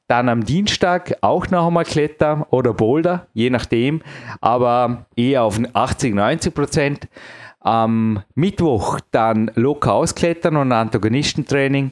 Dann 0.10 0.28
am 0.28 0.44
Dienstag 0.44 1.16
auch 1.22 1.50
noch 1.50 1.68
einmal 1.68 1.86
Kletter 1.86 2.46
oder 2.50 2.74
Boulder, 2.74 3.28
je 3.34 3.50
nachdem, 3.50 4.02
aber 4.42 5.06
eher 5.16 5.44
auf 5.44 5.60
80, 5.74 6.14
90 6.14 6.54
Prozent 6.54 7.08
am 7.68 8.24
Mittwoch 8.34 9.02
dann 9.12 9.52
locker 9.56 9.94
ausklettern 9.94 10.56
und 10.56 10.72
Antagonistentraining. 10.72 11.92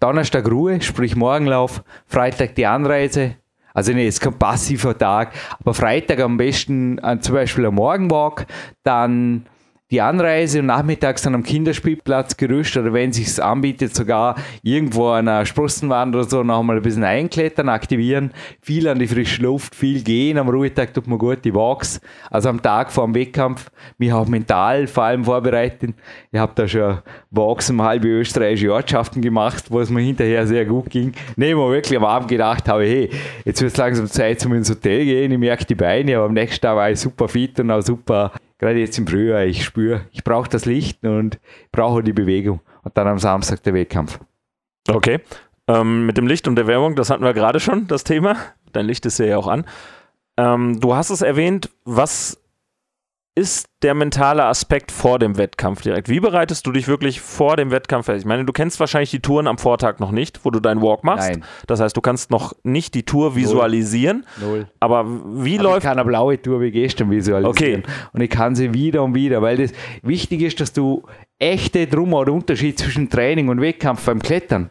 Donnerstag 0.00 0.50
Ruhe, 0.50 0.80
sprich 0.80 1.14
Morgenlauf. 1.14 1.84
Freitag 2.06 2.56
die 2.56 2.66
Anreise. 2.66 3.36
Also 3.72 3.92
nee, 3.92 4.08
es 4.08 4.16
ist 4.16 4.20
kein 4.20 4.36
passiver 4.36 4.98
Tag, 4.98 5.32
aber 5.60 5.74
Freitag 5.74 6.18
am 6.18 6.36
besten 6.36 6.98
äh, 6.98 7.20
zum 7.20 7.36
Beispiel 7.36 7.66
ein 7.66 7.74
Morgenwalk, 7.74 8.46
dann 8.82 9.46
die 9.92 10.00
Anreise 10.00 10.60
und 10.60 10.66
nachmittags 10.66 11.20
dann 11.20 11.34
am 11.34 11.42
Kinderspielplatz 11.42 12.38
gerüstet 12.38 12.82
oder 12.82 12.94
wenn 12.94 13.12
sich 13.12 13.42
anbietet, 13.42 13.94
sogar 13.94 14.36
irgendwo 14.62 15.08
an 15.08 15.28
einer 15.28 15.44
Sprossenwand 15.44 16.14
oder 16.16 16.24
so 16.24 16.42
noch 16.42 16.62
mal 16.62 16.76
ein 16.76 16.82
bisschen 16.82 17.04
einklettern, 17.04 17.68
aktivieren, 17.68 18.32
viel 18.62 18.88
an 18.88 18.98
die 18.98 19.06
frische 19.06 19.42
Luft, 19.42 19.74
viel 19.74 20.02
gehen, 20.02 20.38
am 20.38 20.48
Ruhetag 20.48 20.94
tut 20.94 21.06
man 21.06 21.18
gut 21.18 21.44
die 21.44 21.54
Walks, 21.54 22.00
also 22.30 22.48
am 22.48 22.62
Tag 22.62 22.90
vor 22.90 23.04
dem 23.04 23.14
Wettkampf, 23.14 23.70
mich 23.98 24.10
auch 24.12 24.26
mental 24.26 24.86
vor 24.86 25.04
allem 25.04 25.26
vorbereiten. 25.26 25.94
Ich 26.30 26.38
habe 26.38 26.52
da 26.54 26.66
schon 26.66 26.98
Walks 27.30 27.68
um 27.68 27.82
halbe 27.82 28.08
österreichische 28.08 28.72
Ortschaften 28.72 29.20
gemacht, 29.20 29.64
wo 29.68 29.78
es 29.78 29.90
mir 29.90 30.00
hinterher 30.00 30.46
sehr 30.46 30.64
gut 30.64 30.88
ging. 30.88 31.12
Nee, 31.36 31.54
wo 31.54 31.70
wirklich 31.70 31.98
am 31.98 32.04
Abend 32.06 32.28
gedacht 32.28 32.66
habe, 32.66 32.84
hey, 32.84 33.10
jetzt 33.44 33.60
wird 33.60 33.72
es 33.72 33.76
langsam 33.76 34.06
Zeit, 34.06 34.40
zum 34.40 34.54
ins 34.54 34.70
Hotel 34.70 35.04
gehen, 35.04 35.32
ich 35.32 35.38
merke 35.38 35.66
die 35.66 35.74
Beine, 35.74 36.16
aber 36.16 36.26
am 36.26 36.32
nächsten 36.32 36.62
Tag 36.62 36.76
war 36.76 36.90
ich 36.90 36.98
super 36.98 37.28
fit 37.28 37.60
und 37.60 37.70
auch 37.70 37.82
super 37.82 38.32
gerade 38.62 38.78
jetzt 38.78 38.96
im 38.96 39.06
Frühjahr, 39.06 39.44
ich 39.44 39.64
spüre, 39.64 40.06
ich 40.12 40.22
brauche 40.22 40.48
das 40.48 40.64
Licht 40.66 41.04
und 41.04 41.40
brauche 41.72 42.02
die 42.02 42.12
Bewegung. 42.12 42.60
Und 42.84 42.96
dann 42.96 43.08
am 43.08 43.18
Samstag 43.18 43.62
der 43.64 43.74
Wettkampf. 43.74 44.20
Okay. 44.88 45.20
Ähm, 45.66 46.06
mit 46.06 46.16
dem 46.16 46.26
Licht 46.26 46.46
und 46.46 46.54
der 46.56 46.68
Werbung, 46.68 46.94
das 46.94 47.10
hatten 47.10 47.24
wir 47.24 47.34
gerade 47.34 47.60
schon, 47.60 47.88
das 47.88 48.04
Thema. 48.04 48.36
Dein 48.72 48.86
Licht 48.86 49.04
ist 49.04 49.18
ja 49.18 49.36
auch 49.36 49.48
an. 49.48 49.66
Ähm, 50.36 50.80
du 50.80 50.94
hast 50.94 51.10
es 51.10 51.22
erwähnt, 51.22 51.70
was 51.84 52.40
ist 53.34 53.68
der 53.82 53.94
mentale 53.94 54.44
Aspekt 54.44 54.92
vor 54.92 55.18
dem 55.18 55.36
Wettkampf 55.38 55.82
direkt? 55.82 56.08
Wie 56.08 56.20
bereitest 56.20 56.66
du 56.66 56.72
dich 56.72 56.88
wirklich 56.88 57.20
vor 57.20 57.56
dem 57.56 57.70
Wettkampf 57.70 58.06
fest? 58.06 58.20
Ich 58.20 58.26
meine, 58.26 58.44
du 58.44 58.52
kennst 58.52 58.80
wahrscheinlich 58.80 59.10
die 59.10 59.20
Touren 59.20 59.46
am 59.46 59.58
Vortag 59.58 59.98
noch 59.98 60.10
nicht, 60.10 60.44
wo 60.44 60.50
du 60.50 60.60
deinen 60.60 60.82
Walk 60.82 61.04
machst. 61.04 61.30
Nein. 61.30 61.44
Das 61.66 61.80
heißt, 61.80 61.96
du 61.96 62.00
kannst 62.00 62.30
noch 62.30 62.54
nicht 62.62 62.94
die 62.94 63.02
Tour 63.02 63.36
visualisieren. 63.36 64.24
Null. 64.40 64.48
Null. 64.50 64.66
Aber 64.80 65.06
wie 65.06 65.58
aber 65.58 65.70
läuft. 65.70 65.78
Ich 65.78 65.84
kann 65.84 65.98
eine 65.98 66.04
blaue 66.06 66.40
Tour 66.40 66.60
wie 66.60 66.70
gestern 66.70 67.10
visualisieren. 67.10 67.80
Okay. 67.80 67.82
Und 68.12 68.20
ich 68.20 68.30
kann 68.30 68.54
sie 68.54 68.72
wieder 68.74 69.02
und 69.02 69.14
wieder, 69.14 69.42
weil 69.42 69.56
das 69.56 69.72
wichtig 70.02 70.42
ist, 70.42 70.60
dass 70.60 70.72
du 70.72 71.02
echte 71.42 71.88
drum 71.88 72.12
oder 72.14 72.32
Unterschied 72.32 72.78
zwischen 72.78 73.10
Training 73.10 73.48
und 73.48 73.60
Wettkampf 73.60 74.06
beim 74.06 74.22
Klettern. 74.22 74.70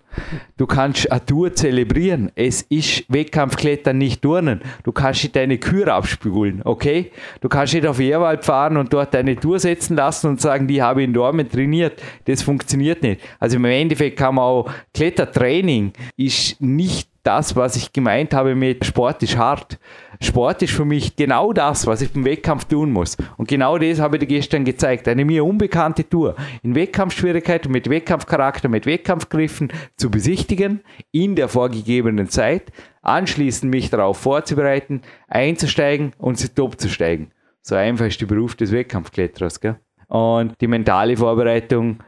Du 0.56 0.66
kannst 0.66 1.12
eine 1.12 1.26
Tour 1.26 1.54
zelebrieren. 1.54 2.32
Es 2.36 2.62
ist 2.62 3.04
Wettkampfklettern 3.10 3.98
nicht 3.98 4.22
Turnen. 4.22 4.62
Du 4.84 4.94
kannst 4.94 5.24
nicht 5.24 5.36
deine 5.36 5.58
Kühe 5.58 5.92
abspülen, 5.92 6.62
okay? 6.64 7.12
Du 7.42 7.50
kannst 7.50 7.74
nicht 7.74 7.86
auf 7.86 8.00
Ehrwald 8.00 8.46
fahren 8.46 8.78
und 8.78 8.94
dort 8.94 9.01
deine 9.10 9.36
Tour 9.36 9.60
setzen 9.60 9.96
lassen 9.96 10.28
und 10.28 10.42
sagen, 10.42 10.68
die 10.68 10.82
habe 10.82 11.02
ich 11.02 11.08
in 11.08 11.14
Dormen 11.14 11.50
trainiert. 11.50 12.02
Das 12.26 12.42
funktioniert 12.42 13.02
nicht. 13.02 13.22
Also 13.40 13.58
im 13.58 13.66
Endeffekt 13.66 14.18
kann 14.18 14.36
man 14.36 14.44
auch 14.44 14.72
Klettertraining 14.94 15.94
ist 16.18 16.62
nicht 16.62 17.12
das, 17.24 17.56
was 17.56 17.76
ich 17.76 17.94
gemeint 17.94 18.34
habe 18.34 18.56
mit 18.56 18.84
Sport 18.86 19.22
ist 19.24 19.38
hart. 19.38 19.80
Sport 20.20 20.62
ist 20.64 20.74
für 20.74 20.86
mich 20.86 21.16
genau 21.16 21.54
das, 21.54 21.86
was 21.86 22.02
ich 22.02 22.12
beim 22.12 22.26
Wettkampf 22.26 22.66
tun 22.66 22.92
muss. 22.92 23.18
Und 23.38 23.48
genau 23.48 23.78
das 23.78 24.00
habe 24.00 24.18
ich 24.18 24.22
dir 24.22 24.28
gestern 24.28 24.66
gezeigt. 24.66 25.08
Eine 25.08 25.26
mir 25.26 25.46
unbekannte 25.46 26.08
Tour 26.08 26.36
in 26.64 26.76
Wettkampfschwierigkeit, 26.76 27.68
mit 27.70 27.90
Wettkampfcharakter, 27.90 28.70
mit 28.70 28.86
Wettkampfgriffen 28.86 29.72
zu 29.98 30.10
besichtigen 30.10 30.82
in 31.12 31.36
der 31.36 31.48
vorgegebenen 31.48 32.30
Zeit, 32.30 32.72
anschließend 33.02 33.72
mich 33.72 33.90
darauf 33.90 34.18
vorzubereiten, 34.18 35.02
einzusteigen 35.28 36.14
und 36.18 36.38
sie 36.38 36.50
top 36.50 36.80
zu 36.80 36.90
steigen. 36.90 37.32
So 37.62 37.76
einfach 37.76 38.06
ist 38.06 38.20
der 38.20 38.26
Beruf 38.26 38.56
des 38.56 38.72
Wettkampfkletterers. 38.72 39.60
Gell? 39.60 39.78
Und 40.08 40.54
die 40.60 40.68
mentale 40.68 41.16
Vorbereitung 41.16 42.00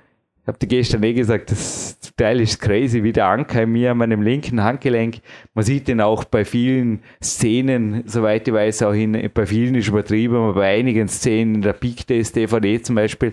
ich 0.43 0.47
habe 0.47 0.59
dir 0.59 0.67
gestern 0.67 1.01
eh 1.03 1.13
gesagt, 1.13 1.51
das 1.51 1.97
Teil 2.17 2.41
ist 2.41 2.59
crazy, 2.59 3.01
wie 3.01 3.13
der 3.13 3.27
Anker 3.27 3.63
in 3.63 3.71
mir 3.71 3.91
an 3.91 3.97
meinem 3.97 4.21
linken 4.21 4.61
Handgelenk. 4.61 5.19
Man 5.53 5.63
sieht 5.63 5.87
den 5.87 6.01
auch 6.01 6.25
bei 6.25 6.43
vielen 6.43 7.01
Szenen, 7.23 8.03
soweit 8.07 8.45
ich 8.45 8.53
weiß, 8.53 8.83
auch 8.83 8.91
in, 8.91 9.29
bei 9.33 9.45
vielen 9.45 9.75
ist 9.75 9.87
übertrieben, 9.87 10.35
aber 10.35 10.55
bei 10.55 10.77
einigen 10.77 11.07
Szenen 11.07 11.61
der 11.61 11.71
Peak 11.71 12.05
Test 12.05 12.35
DVD 12.35 12.81
zum 12.81 12.95
Beispiel, 12.95 13.31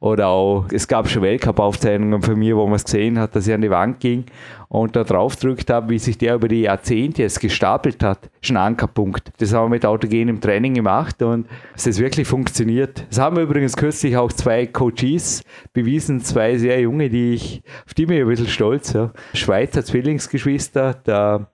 oder 0.00 0.28
auch, 0.28 0.66
es 0.72 0.86
gab 0.86 1.08
schon 1.08 1.22
Weltcup-Aufzeichnungen 1.22 2.22
von 2.22 2.38
mir, 2.38 2.56
wo 2.56 2.66
man 2.66 2.76
es 2.76 2.84
gesehen 2.84 3.18
hat, 3.18 3.34
dass 3.34 3.46
ich 3.46 3.54
an 3.54 3.62
die 3.62 3.70
Wand 3.70 4.00
ging 4.00 4.24
und 4.68 4.94
da 4.94 5.02
drauf 5.02 5.36
drückt 5.36 5.70
habe, 5.70 5.90
wie 5.90 5.98
sich 5.98 6.18
der 6.18 6.34
über 6.34 6.48
die 6.48 6.62
Jahrzehnte 6.62 7.22
jetzt 7.22 7.40
gestapelt 7.40 8.02
hat. 8.02 8.30
Ein 8.48 8.56
Ankerpunkt. 8.56 9.32
Das 9.38 9.52
haben 9.52 9.66
wir 9.66 9.76
mit 9.76 9.86
autogenem 9.86 10.40
Training 10.40 10.74
gemacht 10.74 11.22
und 11.22 11.46
es 11.74 11.86
ist 11.86 11.98
wirklich 11.98 12.28
funktioniert. 12.28 13.06
Das 13.08 13.18
haben 13.18 13.36
wir 13.36 13.42
übrigens 13.42 13.76
kürzlich 13.76 14.16
auch 14.16 14.32
zwei 14.32 14.66
Coaches 14.66 15.42
bewiesen, 15.72 16.20
zwei 16.20 16.58
sehr 16.58 16.80
junge, 16.80 17.08
die 17.10 17.32
ich, 17.34 17.62
auf 17.86 17.94
die 17.94 18.06
bin 18.06 18.16
ich 18.16 18.22
ein 18.22 18.28
bisschen 18.28 18.48
stolz. 18.48 18.92
Ja. 18.92 19.12
Schweizer 19.34 19.84
Zwillingsgeschwister, 19.84 20.94
der 20.94 21.50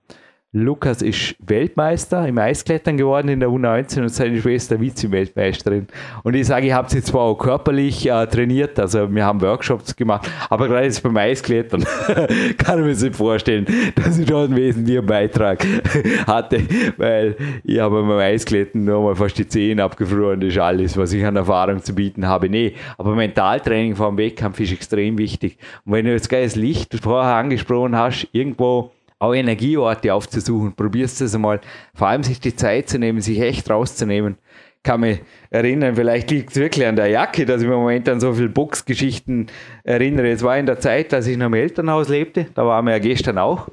Lukas 0.57 1.03
ist 1.03 1.35
Weltmeister 1.45 2.29
im 2.29 2.39
Eisklettern 2.39 2.97
geworden 2.97 3.27
in 3.27 3.41
der 3.41 3.49
U19 3.49 4.03
und 4.03 4.09
seine 4.11 4.41
Schwester 4.41 4.79
Vize-Weltmeisterin. 4.79 5.89
Und 6.23 6.35
ich 6.35 6.47
sage, 6.47 6.69
ich 6.69 6.73
habe 6.73 6.89
sie 6.89 7.03
zwar 7.03 7.23
auch 7.23 7.35
körperlich 7.35 8.09
äh, 8.09 8.25
trainiert, 8.29 8.79
also 8.79 9.13
wir 9.13 9.25
haben 9.25 9.41
Workshops 9.41 9.97
gemacht, 9.97 10.31
aber 10.49 10.69
gerade 10.69 10.85
jetzt 10.85 11.03
beim 11.03 11.17
Eisklettern 11.17 11.83
kann 12.57 12.79
ich 12.79 13.01
mir 13.01 13.05
nicht 13.05 13.17
vorstellen, 13.17 13.67
dass 13.97 14.17
ich 14.17 14.27
da 14.27 14.45
einen 14.45 14.55
wesentlichen 14.55 15.05
Beitrag 15.05 15.67
hatte, 16.29 16.61
weil 16.99 17.35
ich 17.65 17.81
habe 17.81 18.05
beim 18.05 18.19
Eisklettern 18.21 18.85
nur 18.85 19.03
mal 19.03 19.17
fast 19.17 19.37
die 19.37 19.49
Zehen 19.49 19.81
abgefroren, 19.81 20.39
das 20.39 20.51
ist 20.51 20.59
alles, 20.59 20.97
was 20.97 21.13
ich 21.13 21.27
an 21.27 21.35
Erfahrung 21.35 21.83
zu 21.83 21.93
bieten 21.97 22.29
habe. 22.29 22.49
Nee, 22.49 22.75
aber 22.97 23.17
Mentaltraining 23.17 23.97
vor 23.97 24.11
dem 24.11 24.19
Wettkampf 24.19 24.61
ist 24.61 24.71
extrem 24.71 25.19
wichtig. 25.19 25.59
Und 25.85 25.95
wenn 25.95 26.05
du 26.05 26.13
jetzt 26.13 26.29
geiles 26.29 26.55
Licht 26.55 26.95
vorher 27.03 27.35
angesprochen 27.35 27.97
hast, 27.97 28.29
irgendwo 28.31 28.93
auch 29.19 29.35
Energieorte 29.35 30.13
aufzusuchen. 30.13 30.75
Probierst 30.75 31.21
es 31.21 31.35
einmal. 31.35 31.61
Vor 31.95 32.09
allem 32.09 32.23
sich 32.23 32.41
die 32.41 32.57
Zeit 32.57 32.89
zu 32.89 32.99
nehmen, 32.99 33.21
sich 33.21 33.41
echt 33.41 33.71
rauszunehmen. 33.71 34.37
Kann 34.83 35.01
mich 35.01 35.21
erinnern, 35.49 35.97
vielleicht 35.97 36.31
liegt 36.31 36.51
es 36.51 36.57
wirklich 36.57 36.87
an 36.87 36.97
der 36.97 37.09
Jacke, 37.09 37.47
dass 37.47 37.63
ich 37.63 37.67
mir 37.67 37.73
im 37.73 37.81
Moment 37.81 38.07
an 38.07 38.21
so 38.21 38.35
viele 38.35 38.51
Boxgeschichten 38.51 39.47
erinnere. 39.83 40.29
Es 40.29 40.43
war 40.43 40.59
in 40.59 40.67
der 40.67 40.79
Zeit, 40.79 41.15
als 41.15 41.27
ich 41.27 41.39
noch 41.39 41.47
im 41.47 41.55
Elternhaus 41.55 42.11
lebte, 42.11 42.49
da 42.55 42.67
waren 42.67 42.85
wir 42.85 42.93
ja 42.93 42.99
gestern 42.99 43.39
auch 43.39 43.69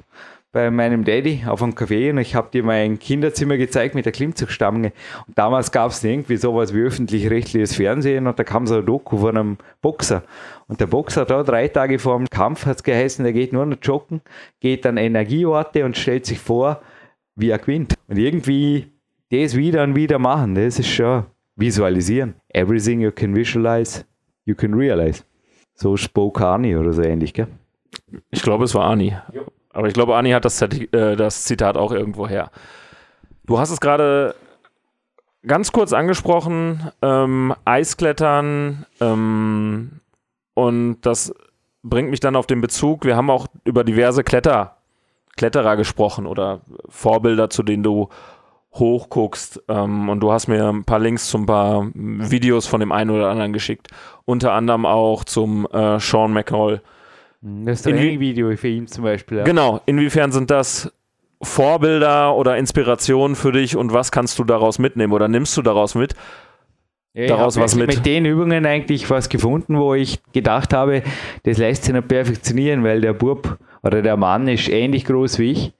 bei 0.52 0.70
meinem 0.70 1.02
Daddy 1.02 1.44
auf 1.46 1.62
einem 1.62 1.72
Café 1.72 2.10
und 2.10 2.18
ich 2.18 2.34
habe 2.34 2.50
dir 2.52 2.62
mein 2.62 2.98
Kinderzimmer 2.98 3.56
gezeigt 3.56 3.94
mit 3.94 4.04
der 4.04 4.12
Klimmzugstange. 4.12 4.92
Und 5.26 5.38
damals 5.38 5.72
gab 5.72 5.90
es 5.90 6.04
irgendwie 6.04 6.36
sowas 6.36 6.74
wie 6.74 6.82
öffentlich-rechtliches 6.82 7.74
Fernsehen 7.74 8.26
und 8.26 8.38
da 8.38 8.44
kam 8.44 8.66
so 8.66 8.76
ein 8.76 8.86
Doku 8.86 9.16
von 9.16 9.36
einem 9.36 9.58
Boxer. 9.80 10.22
Und 10.68 10.80
der 10.80 10.86
Boxer 10.86 11.24
da 11.24 11.42
drei 11.42 11.68
Tage 11.68 11.98
vor 11.98 12.18
dem 12.18 12.28
Kampf 12.28 12.66
hat 12.66 12.76
es 12.76 12.82
geheißen, 12.82 13.24
der 13.24 13.32
geht 13.32 13.54
nur 13.54 13.64
noch 13.64 13.78
joggen, 13.82 14.20
geht 14.60 14.84
an 14.86 14.98
Energieorte 14.98 15.86
und 15.86 15.96
stellt 15.96 16.26
sich 16.26 16.38
vor, 16.38 16.82
wie 17.34 17.48
er 17.48 17.58
gewinnt. 17.58 17.94
Und 18.08 18.18
irgendwie 18.18 18.92
das 19.30 19.56
wieder 19.56 19.82
und 19.82 19.96
wieder 19.96 20.18
machen, 20.18 20.54
das 20.54 20.78
ist 20.78 20.88
schon 20.88 21.24
visualisieren. 21.56 22.34
Everything 22.50 23.00
you 23.00 23.10
can 23.10 23.34
visualize, 23.34 24.04
you 24.44 24.54
can 24.54 24.74
realize. 24.74 25.24
So 25.74 25.96
spoke 25.96 26.44
Arnie 26.44 26.76
oder 26.76 26.92
so 26.92 27.00
ähnlich, 27.00 27.32
gell? 27.32 27.48
Ich 28.30 28.42
glaube, 28.42 28.64
es 28.64 28.74
war 28.74 28.84
Arnie. 28.84 29.16
Aber 29.72 29.88
ich 29.88 29.94
glaube, 29.94 30.16
Ani 30.16 30.30
hat 30.30 30.44
das, 30.44 30.60
äh, 30.62 31.16
das 31.16 31.44
Zitat 31.44 31.76
auch 31.76 31.92
irgendwo 31.92 32.28
her. 32.28 32.50
Du 33.44 33.58
hast 33.58 33.70
es 33.70 33.80
gerade 33.80 34.34
ganz 35.46 35.72
kurz 35.72 35.92
angesprochen, 35.92 36.90
ähm, 37.02 37.54
Eisklettern 37.64 38.86
ähm, 39.00 40.00
und 40.54 41.00
das 41.02 41.34
bringt 41.82 42.10
mich 42.10 42.20
dann 42.20 42.36
auf 42.36 42.46
den 42.46 42.60
Bezug. 42.60 43.04
Wir 43.04 43.16
haben 43.16 43.30
auch 43.30 43.46
über 43.64 43.84
diverse 43.84 44.22
Kletter, 44.22 44.76
Kletterer 45.36 45.76
gesprochen 45.76 46.26
oder 46.26 46.60
Vorbilder, 46.88 47.50
zu 47.50 47.62
denen 47.62 47.82
du 47.82 48.08
hochguckst. 48.74 49.62
Ähm, 49.68 50.08
und 50.08 50.20
du 50.20 50.32
hast 50.32 50.48
mir 50.48 50.68
ein 50.68 50.84
paar 50.84 50.98
Links 50.98 51.28
zu 51.28 51.38
ein 51.38 51.46
paar 51.46 51.90
Videos 51.94 52.66
von 52.66 52.80
dem 52.80 52.92
einen 52.92 53.10
oder 53.10 53.28
anderen 53.28 53.52
geschickt. 53.52 53.88
Unter 54.24 54.52
anderem 54.52 54.86
auch 54.86 55.24
zum 55.24 55.66
äh, 55.72 55.98
Sean 55.98 56.32
McCall. 56.32 56.82
Das 57.42 57.82
Training-Video 57.82 58.56
für 58.56 58.68
ihn 58.68 58.86
zum 58.86 59.02
Beispiel. 59.02 59.38
Ja. 59.38 59.44
Genau. 59.44 59.80
Inwiefern 59.86 60.30
sind 60.30 60.50
das 60.50 60.92
Vorbilder 61.42 62.36
oder 62.36 62.56
Inspirationen 62.56 63.34
für 63.34 63.50
dich 63.50 63.76
und 63.76 63.92
was 63.92 64.12
kannst 64.12 64.38
du 64.38 64.44
daraus 64.44 64.78
mitnehmen 64.78 65.12
oder 65.12 65.26
nimmst 65.26 65.56
du 65.56 65.62
daraus 65.62 65.96
mit? 65.96 66.14
Ja, 67.14 67.26
daraus 67.26 67.58
was 67.58 67.74
mit. 67.74 67.88
mit 67.88 68.06
den 68.06 68.24
Übungen 68.24 68.64
eigentlich 68.64 69.10
was 69.10 69.28
gefunden, 69.28 69.78
wo 69.78 69.92
ich 69.92 70.22
gedacht 70.32 70.72
habe, 70.72 71.02
das 71.42 71.58
lässt 71.58 71.84
sich 71.84 71.92
nicht 71.92 72.08
perfektionieren, 72.08 72.84
weil 72.84 73.00
der 73.00 73.12
Bub 73.12 73.58
oder 73.82 74.00
der 74.02 74.16
Mann 74.16 74.46
ist 74.48 74.68
ähnlich 74.68 75.04
groß 75.04 75.38
wie 75.40 75.50
ich 75.50 75.72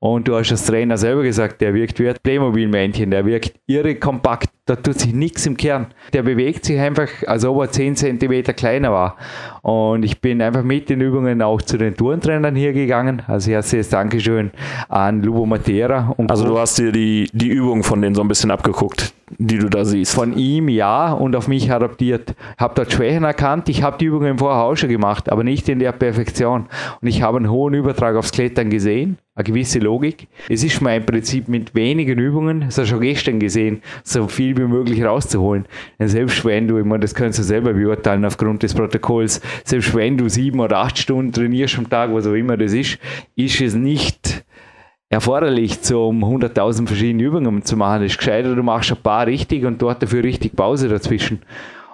und 0.00 0.28
du 0.28 0.34
hast 0.36 0.50
als 0.50 0.66
Trainer 0.66 0.98
selber 0.98 1.22
gesagt, 1.22 1.60
der 1.60 1.72
wirkt 1.72 1.98
wie 2.00 2.08
ein 2.08 2.16
Playmobil-Männchen, 2.22 3.10
der 3.10 3.24
wirkt 3.24 3.54
irre 3.66 3.94
kompakt, 3.94 4.50
da 4.66 4.76
tut 4.76 4.98
sich 4.98 5.12
nichts 5.12 5.44
im 5.44 5.58
Kern. 5.58 5.88
Der 6.14 6.22
bewegt 6.22 6.64
sich 6.64 6.80
einfach, 6.80 7.08
als 7.26 7.44
ob 7.44 7.60
er 7.60 7.70
10 7.70 7.96
cm 7.96 8.44
kleiner 8.56 8.92
war. 8.92 9.16
Und 9.60 10.04
ich 10.04 10.22
bin 10.22 10.40
einfach 10.40 10.62
mit 10.62 10.88
den 10.88 11.02
Übungen 11.02 11.42
auch 11.42 11.60
zu 11.60 11.76
den 11.76 11.94
Tourentrainern 11.94 12.56
hier 12.56 12.72
gegangen. 12.72 13.20
Also 13.26 13.50
herzliches 13.50 13.90
Dankeschön 13.90 14.52
an 14.88 15.22
Lubo 15.22 15.44
Matera. 15.44 16.14
also 16.28 16.46
du 16.46 16.58
hast 16.58 16.78
dir 16.78 16.92
die, 16.92 17.28
die 17.34 17.48
Übungen 17.48 17.82
von 17.82 18.00
denen 18.00 18.14
so 18.14 18.22
ein 18.22 18.28
bisschen 18.28 18.50
abgeguckt, 18.50 19.12
die 19.36 19.58
du 19.58 19.68
da 19.68 19.84
siehst. 19.84 20.14
Von 20.14 20.34
ihm 20.34 20.70
ja 20.70 21.12
und 21.12 21.36
auf 21.36 21.46
mich 21.46 21.70
adaptiert. 21.70 22.34
Habe 22.56 22.74
dort 22.74 22.90
Schwächen 22.90 23.24
erkannt. 23.24 23.68
Ich 23.68 23.82
habe 23.82 23.98
die 23.98 24.06
Übungen 24.06 24.38
vorher 24.38 24.62
auch 24.62 24.76
schon 24.76 24.88
gemacht, 24.88 25.30
aber 25.30 25.44
nicht 25.44 25.68
in 25.68 25.78
der 25.78 25.92
Perfektion. 25.92 26.68
Und 27.02 27.08
ich 27.08 27.20
habe 27.20 27.36
einen 27.36 27.50
hohen 27.50 27.74
Übertrag 27.74 28.16
aufs 28.16 28.32
Klettern 28.32 28.70
gesehen 28.70 29.18
eine 29.36 29.44
gewisse 29.44 29.80
Logik. 29.80 30.28
Es 30.48 30.62
ist 30.62 30.80
im 30.80 31.06
Prinzip 31.06 31.48
mit 31.48 31.74
wenigen 31.74 32.18
Übungen, 32.18 32.60
das 32.60 32.78
hast 32.78 32.78
du 32.78 32.86
schon 32.86 33.00
gestern 33.00 33.40
gesehen, 33.40 33.82
so 34.04 34.28
viel 34.28 34.53
wie 34.56 34.64
möglich 34.64 35.02
rauszuholen. 35.04 35.66
Denn 35.98 36.08
selbst 36.08 36.44
wenn 36.44 36.68
du, 36.68 36.78
ich 36.78 36.84
meine, 36.84 37.00
das 37.00 37.14
kannst 37.14 37.38
du 37.38 37.42
selber 37.42 37.72
beurteilen 37.72 38.24
aufgrund 38.24 38.62
des 38.62 38.74
Protokolls, 38.74 39.40
selbst 39.64 39.94
wenn 39.94 40.16
du 40.16 40.28
sieben 40.28 40.60
oder 40.60 40.78
acht 40.78 40.98
Stunden 40.98 41.32
trainierst 41.32 41.78
am 41.78 41.88
Tag, 41.88 42.12
was 42.12 42.26
auch 42.26 42.32
immer 42.32 42.56
das 42.56 42.72
ist, 42.72 42.98
ist 43.36 43.60
es 43.60 43.74
nicht 43.74 44.44
erforderlich, 45.08 45.78
um 45.92 46.24
100.000 46.24 46.86
verschiedene 46.86 47.22
Übungen 47.22 47.64
zu 47.64 47.76
machen. 47.76 48.02
Es 48.02 48.12
ist 48.12 48.18
gescheiter, 48.18 48.54
du 48.54 48.62
machst 48.62 48.90
ein 48.90 48.98
paar 49.02 49.26
richtig 49.26 49.64
und 49.64 49.80
dort 49.80 50.02
dafür 50.02 50.24
richtig 50.24 50.56
Pause 50.56 50.88
dazwischen. 50.88 51.42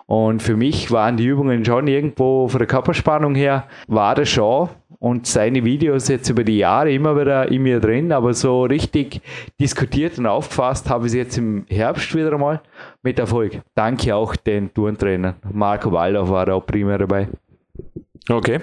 Und 0.07 0.43
für 0.43 0.57
mich 0.57 0.91
waren 0.91 1.17
die 1.17 1.27
Übungen 1.27 1.65
schon 1.65 1.87
irgendwo 1.87 2.49
von 2.49 2.59
der 2.59 2.67
Körperspannung 2.67 3.37
her, 3.37 3.69
war 3.87 4.17
das 4.17 4.29
schon 4.29 4.69
und 5.01 5.27
seine 5.27 5.65
Videos 5.65 6.09
jetzt 6.09 6.29
über 6.29 6.45
die 6.45 6.59
Jahre 6.59 6.93
immer 6.93 7.19
wieder 7.19 7.51
in 7.51 7.63
mir 7.63 7.81
drin, 7.81 8.13
aber 8.13 8.35
so 8.35 8.65
richtig 8.65 9.23
diskutiert 9.59 10.19
und 10.19 10.27
aufgefasst 10.27 10.89
habe 10.91 11.07
ich 11.07 11.13
es 11.13 11.17
jetzt 11.17 11.39
im 11.39 11.65
Herbst 11.69 12.15
wieder 12.15 12.33
einmal 12.33 12.61
mit 13.03 13.19
Erfolg. 13.19 13.63
Danke 13.75 14.15
auch 14.15 14.37
den 14.37 14.73
Tourentrainern. 14.73 15.37
Marco 15.51 15.91
Waldorf 15.91 16.29
war 16.29 16.49
auch 16.51 16.67
primär 16.67 16.99
dabei. 16.99 17.29
Okay. 18.29 18.61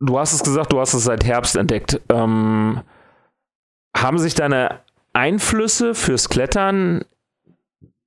Du 0.00 0.18
hast 0.18 0.32
es 0.32 0.42
gesagt, 0.42 0.72
du 0.72 0.80
hast 0.80 0.94
es 0.94 1.04
seit 1.04 1.24
Herbst 1.24 1.56
entdeckt. 1.56 2.00
Ähm, 2.08 2.80
haben 3.94 4.18
sich 4.18 4.34
deine 4.34 4.80
Einflüsse 5.12 5.94
fürs 5.94 6.30
Klettern 6.30 7.04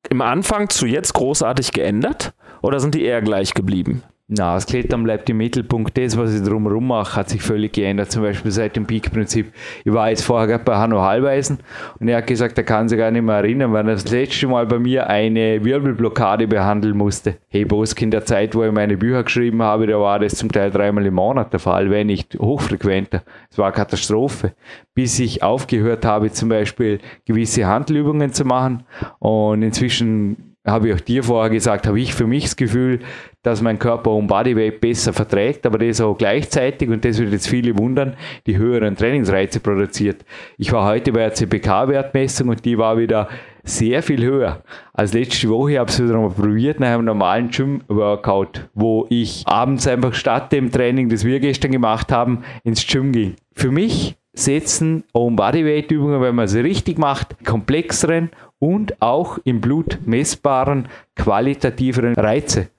im 0.09 0.21
Anfang 0.21 0.69
zu 0.69 0.87
jetzt 0.87 1.13
großartig 1.13 1.73
geändert 1.73 2.33
oder 2.61 2.79
sind 2.79 2.95
die 2.95 3.03
eher 3.03 3.21
gleich 3.21 3.53
geblieben? 3.53 4.01
Na, 4.33 4.53
das 4.53 4.65
Klettern 4.65 5.03
bleibt 5.03 5.29
im 5.29 5.35
Mittelpunkt. 5.35 5.97
Das, 5.97 6.15
was 6.17 6.33
ich 6.33 6.41
drumherum 6.41 6.87
mache, 6.87 7.17
hat 7.17 7.27
sich 7.27 7.41
völlig 7.41 7.73
geändert. 7.73 8.13
Zum 8.13 8.23
Beispiel 8.23 8.49
seit 8.49 8.77
dem 8.77 8.85
Peak-Prinzip. 8.85 9.51
Ich 9.83 9.91
war 9.91 10.09
jetzt 10.09 10.23
vorher 10.23 10.57
bei 10.57 10.77
Hanno 10.77 11.01
Hallweisen 11.01 11.59
und 11.99 12.07
er 12.07 12.19
hat 12.19 12.27
gesagt, 12.27 12.57
er 12.57 12.63
kann 12.63 12.87
sich 12.87 12.97
gar 12.97 13.11
nicht 13.11 13.23
mehr 13.23 13.35
erinnern, 13.35 13.73
weil 13.73 13.85
er 13.89 13.95
das 13.95 14.09
letzte 14.09 14.47
Mal 14.47 14.65
bei 14.67 14.79
mir 14.79 15.09
eine 15.09 15.65
Wirbelblockade 15.65 16.47
behandeln 16.47 16.95
musste. 16.95 17.39
Hey, 17.49 17.65
Bosk, 17.65 18.01
in 18.01 18.11
der 18.11 18.23
Zeit, 18.23 18.55
wo 18.55 18.63
ich 18.63 18.71
meine 18.71 18.95
Bücher 18.95 19.21
geschrieben 19.23 19.61
habe, 19.63 19.85
da 19.85 19.99
war 19.99 20.19
das 20.19 20.35
zum 20.35 20.49
Teil 20.49 20.71
dreimal 20.71 21.05
im 21.05 21.15
Monat 21.15 21.51
der 21.51 21.59
Fall, 21.59 21.89
wenn 21.89 22.07
nicht 22.07 22.39
hochfrequenter. 22.39 23.23
Es 23.49 23.57
war 23.57 23.65
eine 23.65 23.75
Katastrophe. 23.75 24.53
Bis 24.93 25.19
ich 25.19 25.43
aufgehört 25.43 26.05
habe, 26.05 26.31
zum 26.31 26.47
Beispiel 26.47 26.99
gewisse 27.25 27.65
Handelübungen 27.65 28.31
zu 28.31 28.45
machen 28.45 28.83
und 29.19 29.61
inzwischen 29.61 30.51
habe 30.65 30.89
ich 30.89 30.95
auch 30.95 30.99
dir 30.99 31.23
vorher 31.23 31.49
gesagt, 31.49 31.87
habe 31.87 31.99
ich 31.99 32.13
für 32.13 32.27
mich 32.27 32.43
das 32.43 32.55
Gefühl, 32.55 32.99
dass 33.43 33.61
mein 33.61 33.79
Körper 33.79 34.11
um 34.11 34.27
Bodyweight 34.27 34.81
besser 34.81 35.13
verträgt, 35.13 35.65
aber 35.65 35.79
das 35.79 36.01
auch 36.01 36.17
gleichzeitig, 36.17 36.89
und 36.89 37.03
das 37.03 37.17
wird 37.17 37.31
jetzt 37.31 37.47
viele 37.47 37.77
wundern, 37.77 38.15
die 38.45 38.57
höheren 38.57 38.95
Trainingsreize 38.95 39.59
produziert. 39.59 40.23
Ich 40.57 40.71
war 40.71 40.87
heute 40.87 41.11
bei 41.11 41.21
der 41.21 41.33
CPK-Wertmessung 41.33 42.49
und 42.49 42.63
die 42.65 42.77
war 42.77 42.97
wieder 42.97 43.27
sehr 43.63 44.03
viel 44.03 44.23
höher. 44.23 44.63
Als 44.93 45.13
letzte 45.13 45.49
Woche 45.49 45.79
habe 45.79 45.89
ich 45.89 45.97
es 45.97 46.03
wieder 46.03 46.19
mal 46.19 46.29
probiert 46.29 46.79
nach 46.79 46.89
einem 46.89 47.05
normalen 47.05 47.49
Gym-Workout, 47.49 48.69
wo 48.73 49.07
ich 49.09 49.43
abends 49.45 49.87
einfach 49.87 50.13
statt 50.13 50.51
dem 50.51 50.71
Training, 50.71 51.09
das 51.09 51.23
wir 51.23 51.39
gestern 51.39 51.71
gemacht 51.71 52.11
haben, 52.11 52.43
ins 52.63 52.85
Gym 52.85 53.11
ging. 53.11 53.35
Für 53.53 53.71
mich 53.71 54.15
setzen 54.33 55.03
Own 55.13 55.35
Bodyweight 55.35 55.91
Übungen, 55.91 56.21
wenn 56.21 56.35
man 56.35 56.47
sie 56.47 56.61
richtig 56.61 56.97
macht, 56.97 57.43
komplexeren 57.45 58.29
und 58.59 59.01
auch 59.01 59.39
im 59.43 59.61
Blut 59.61 59.99
messbaren, 60.05 60.87
qualitativeren 61.15 62.15
Reize 62.15 62.69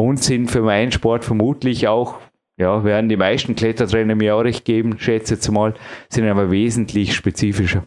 und 0.00 0.22
sind 0.22 0.50
für 0.50 0.62
meinen 0.62 0.92
Sport 0.92 1.24
vermutlich 1.24 1.88
auch, 1.88 2.18
ja, 2.56 2.84
werden 2.84 3.08
die 3.08 3.16
meisten 3.16 3.54
Klettertrainer 3.54 4.14
mir 4.14 4.36
auch 4.36 4.40
recht 4.40 4.64
geben, 4.64 4.98
schätze 4.98 5.34
jetzt 5.34 5.50
mal, 5.50 5.74
sind 6.08 6.28
aber 6.28 6.50
wesentlich 6.50 7.14
spezifischer. 7.14 7.84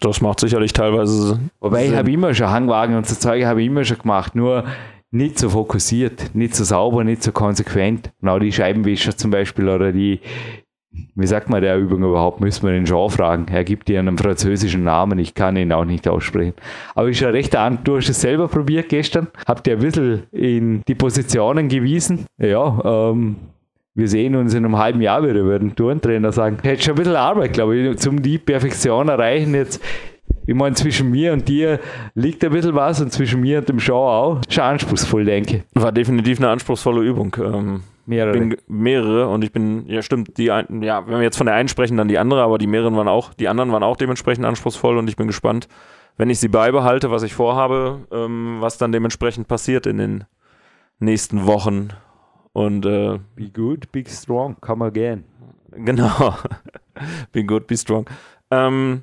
Das 0.00 0.20
macht 0.20 0.40
sicherlich 0.40 0.72
teilweise. 0.72 1.40
Wobei 1.60 1.82
Sinn. 1.82 1.92
ich 1.92 1.98
habe 1.98 2.12
immer 2.12 2.34
schon 2.34 2.50
Hangwagen 2.50 2.96
und 2.96 3.06
so 3.06 3.14
Zeug 3.14 3.44
habe 3.44 3.62
ich 3.62 3.68
immer 3.68 3.84
schon 3.84 3.98
gemacht, 3.98 4.34
nur 4.34 4.64
nicht 5.10 5.38
so 5.38 5.50
fokussiert, 5.50 6.34
nicht 6.34 6.54
so 6.54 6.64
sauber, 6.64 7.04
nicht 7.04 7.22
so 7.22 7.32
konsequent. 7.32 8.12
Genau 8.20 8.38
die 8.38 8.52
Scheibenwischer 8.52 9.16
zum 9.16 9.30
Beispiel 9.30 9.68
oder 9.68 9.92
die, 9.92 10.20
wie 11.14 11.26
sagt 11.26 11.48
man 11.48 11.62
der 11.62 11.78
Übung 11.78 12.02
überhaupt, 12.02 12.40
müssen 12.40 12.64
wir 12.66 12.72
den 12.72 12.84
Jean 12.84 13.08
fragen. 13.10 13.46
Er 13.50 13.64
gibt 13.64 13.88
ihr 13.88 13.98
einen 13.98 14.18
französischen 14.18 14.84
Namen, 14.84 15.18
ich 15.18 15.34
kann 15.34 15.56
ihn 15.56 15.72
auch 15.72 15.84
nicht 15.84 16.06
aussprechen. 16.08 16.54
Aber 16.94 17.08
ich 17.08 17.18
schon 17.18 17.30
recht 17.30 17.56
an, 17.56 17.78
du 17.84 17.96
hast 17.96 18.08
es 18.08 18.20
selber 18.20 18.48
probiert 18.48 18.88
gestern, 18.88 19.28
habt 19.46 19.66
ihr 19.66 19.74
ein 19.74 19.80
bisschen 19.80 20.24
in 20.32 20.82
die 20.86 20.94
Positionen 20.94 21.68
gewiesen. 21.68 22.26
Ja, 22.38 23.10
ähm, 23.10 23.36
wir 23.94 24.08
sehen 24.08 24.36
uns 24.36 24.52
in 24.52 24.64
einem 24.64 24.76
halben 24.76 25.00
Jahr 25.00 25.22
wieder, 25.22 25.42
würden 25.42 25.74
Turntrainer 25.74 26.30
sagen. 26.30 26.58
Hätte 26.62 26.82
schon 26.82 26.92
ein 26.92 26.96
bisschen 26.96 27.16
Arbeit, 27.16 27.54
glaube 27.54 27.76
ich, 27.76 27.98
zum 27.98 28.20
die 28.20 28.36
Perfektion 28.36 29.08
erreichen 29.08 29.54
jetzt. 29.54 29.82
Ich 30.46 30.54
meine, 30.54 30.74
zwischen 30.76 31.10
mir 31.10 31.32
und 31.32 31.48
dir 31.48 31.80
liegt 32.14 32.44
ein 32.44 32.52
bisschen 32.52 32.74
was 32.74 33.00
und 33.00 33.12
zwischen 33.12 33.40
mir 33.40 33.58
und 33.58 33.68
dem 33.68 33.78
Jean 33.78 33.94
auch. 33.96 34.40
Schon 34.48 34.64
anspruchsvoll, 34.64 35.24
denke 35.24 35.64
ich. 35.74 35.82
War 35.82 35.92
definitiv 35.92 36.38
eine 36.38 36.50
anspruchsvolle 36.50 37.02
Übung. 37.02 37.34
Ähm 37.40 37.80
Mehrere. 38.06 38.32
Bin, 38.32 38.56
mehrere 38.68 39.28
und 39.28 39.42
ich 39.42 39.52
bin, 39.52 39.86
ja 39.88 40.00
stimmt, 40.00 40.38
die 40.38 40.52
ein, 40.52 40.82
ja, 40.82 41.06
wenn 41.06 41.16
wir 41.16 41.22
jetzt 41.22 41.36
von 41.36 41.46
der 41.46 41.56
einen 41.56 41.68
sprechen, 41.68 41.96
dann 41.96 42.06
die 42.06 42.18
andere, 42.18 42.42
aber 42.42 42.56
die 42.56 42.68
mehreren 42.68 42.96
waren 42.96 43.08
auch, 43.08 43.34
die 43.34 43.48
anderen 43.48 43.72
waren 43.72 43.82
auch 43.82 43.96
dementsprechend 43.96 44.44
anspruchsvoll 44.44 44.96
und 44.96 45.08
ich 45.08 45.16
bin 45.16 45.26
gespannt, 45.26 45.68
wenn 46.16 46.30
ich 46.30 46.38
sie 46.38 46.48
beibehalte, 46.48 47.10
was 47.10 47.24
ich 47.24 47.34
vorhabe, 47.34 48.06
ähm, 48.12 48.58
was 48.60 48.78
dann 48.78 48.92
dementsprechend 48.92 49.48
passiert 49.48 49.86
in 49.86 49.98
den 49.98 50.24
nächsten 50.98 51.46
Wochen. 51.46 51.90
Und 52.52 52.86
äh, 52.86 53.18
be 53.34 53.50
good, 53.52 53.90
be 53.92 54.04
strong, 54.06 54.56
come 54.60 54.84
again. 54.84 55.24
Genau. 55.72 56.34
be 57.32 57.44
good, 57.44 57.66
be 57.66 57.76
strong. 57.76 58.08
Ähm, 58.50 59.02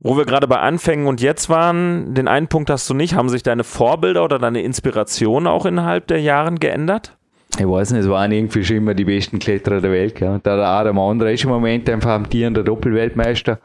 wo 0.00 0.16
wir 0.16 0.24
gerade 0.24 0.48
bei 0.48 0.58
Anfängen 0.58 1.06
und 1.06 1.20
jetzt 1.20 1.50
waren, 1.50 2.14
den 2.14 2.26
einen 2.26 2.48
Punkt 2.48 2.70
hast 2.70 2.88
du 2.88 2.94
nicht. 2.94 3.14
Haben 3.14 3.28
sich 3.28 3.42
deine 3.42 3.64
Vorbilder 3.64 4.24
oder 4.24 4.38
deine 4.38 4.62
Inspirationen 4.62 5.46
auch 5.46 5.66
innerhalb 5.66 6.06
der 6.06 6.20
Jahre 6.20 6.54
geändert? 6.54 7.18
Ich 7.58 7.66
weiß 7.66 7.92
nicht, 7.92 8.02
es 8.02 8.08
waren 8.08 8.32
irgendwie 8.32 8.64
schon 8.64 8.76
immer 8.76 8.94
die 8.94 9.04
besten 9.04 9.38
Kletterer 9.38 9.80
der 9.80 9.90
Welt. 9.90 10.14
Gell? 10.14 10.28
Und 10.28 10.46
der 10.46 10.54
Adam 10.54 11.20
ist 11.22 11.44
im 11.44 11.50
Moment 11.50 11.88
einfach 11.90 12.10
amtierender 12.10 12.62
Doppelweltmeister. 12.62 13.58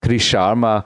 Chris 0.00 0.24
Sharma, 0.24 0.84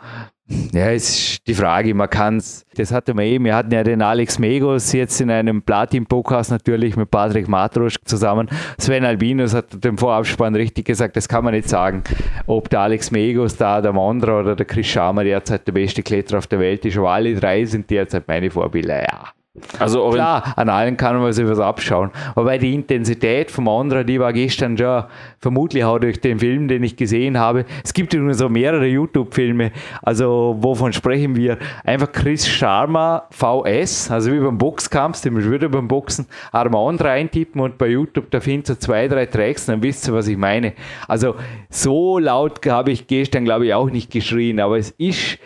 ja, 0.72 0.90
ist 0.90 1.44
die 1.48 1.54
Frage, 1.54 1.92
man 1.92 2.08
kann 2.08 2.36
es, 2.36 2.64
das 2.76 2.92
hatte 2.92 3.14
man 3.14 3.24
eben, 3.24 3.46
wir 3.46 3.56
hatten 3.56 3.72
ja 3.72 3.82
den 3.82 4.00
Alex 4.00 4.38
Megos 4.38 4.92
jetzt 4.92 5.20
in 5.20 5.30
einem 5.30 5.62
Platin-Podcast 5.62 6.52
natürlich 6.52 6.96
mit 6.96 7.10
Patrick 7.10 7.48
Matrosch 7.48 7.96
zusammen. 8.04 8.48
Sven 8.78 9.04
Albinus 9.04 9.54
hat 9.54 9.82
dem 9.82 9.98
Vorabspann 9.98 10.54
richtig 10.54 10.84
gesagt, 10.84 11.16
das 11.16 11.28
kann 11.28 11.42
man 11.44 11.54
nicht 11.54 11.68
sagen, 11.68 12.04
ob 12.46 12.70
der 12.70 12.80
Alex 12.80 13.10
Megos, 13.10 13.56
der 13.56 13.68
Adam 13.68 13.98
oder 13.98 14.54
der 14.54 14.66
Chris 14.66 14.86
Sharma 14.86 15.24
derzeit 15.24 15.66
der 15.66 15.72
beste 15.72 16.02
Kletterer 16.02 16.38
auf 16.38 16.46
der 16.46 16.60
Welt 16.60 16.84
ist, 16.84 16.96
aber 16.96 17.10
alle 17.10 17.34
drei 17.34 17.64
sind 17.64 17.90
derzeit 17.90 18.28
meine 18.28 18.50
Vorbilder, 18.50 19.00
ja 19.02 19.35
Also 19.78 20.10
Klar, 20.10 20.52
an 20.56 20.68
allen 20.68 20.96
kann 20.96 21.18
man 21.18 21.32
sich 21.32 21.46
was 21.46 21.58
abschauen. 21.58 22.10
Aber 22.34 22.56
die 22.58 22.74
Intensität 22.74 23.50
vom 23.50 23.68
anderen, 23.68 24.06
die 24.06 24.20
war 24.20 24.32
gestern 24.32 24.76
schon, 24.76 25.04
vermutlich 25.38 25.84
auch 25.84 25.98
durch 25.98 26.20
den 26.20 26.38
Film, 26.38 26.68
den 26.68 26.82
ich 26.82 26.96
gesehen 26.96 27.38
habe. 27.38 27.64
Es 27.84 27.94
gibt 27.94 28.12
übrigens 28.14 28.38
so 28.38 28.48
mehrere 28.48 28.86
YouTube-Filme. 28.86 29.72
Also, 30.02 30.56
wovon 30.60 30.92
sprechen 30.92 31.36
wir? 31.36 31.58
Einfach 31.84 32.12
Chris 32.12 32.48
Sharma 32.48 33.24
VS, 33.30 34.10
also 34.10 34.32
wie 34.32 34.40
beim 34.40 34.58
Boxkampf, 34.58 35.20
den 35.22 35.36
wieder 35.36 35.68
beim 35.68 35.88
Boxen, 35.88 36.26
Armand 36.52 37.02
reintippen 37.02 37.60
und 37.60 37.78
bei 37.78 37.88
YouTube, 37.88 38.30
da 38.30 38.40
findet 38.40 38.70
ihr 38.70 38.80
zwei, 38.80 39.08
drei 39.08 39.26
Tracks, 39.26 39.66
dann 39.66 39.82
wisst 39.82 40.08
ihr, 40.08 40.14
was 40.14 40.28
ich 40.28 40.36
meine. 40.36 40.72
Also, 41.08 41.34
so 41.70 42.18
laut 42.18 42.64
habe 42.66 42.90
ich 42.90 43.06
gestern, 43.06 43.44
glaube 43.44 43.66
ich, 43.66 43.74
auch 43.74 43.90
nicht 43.90 44.10
geschrien, 44.10 44.60
aber 44.60 44.78
es 44.78 44.90
ist 44.92 45.38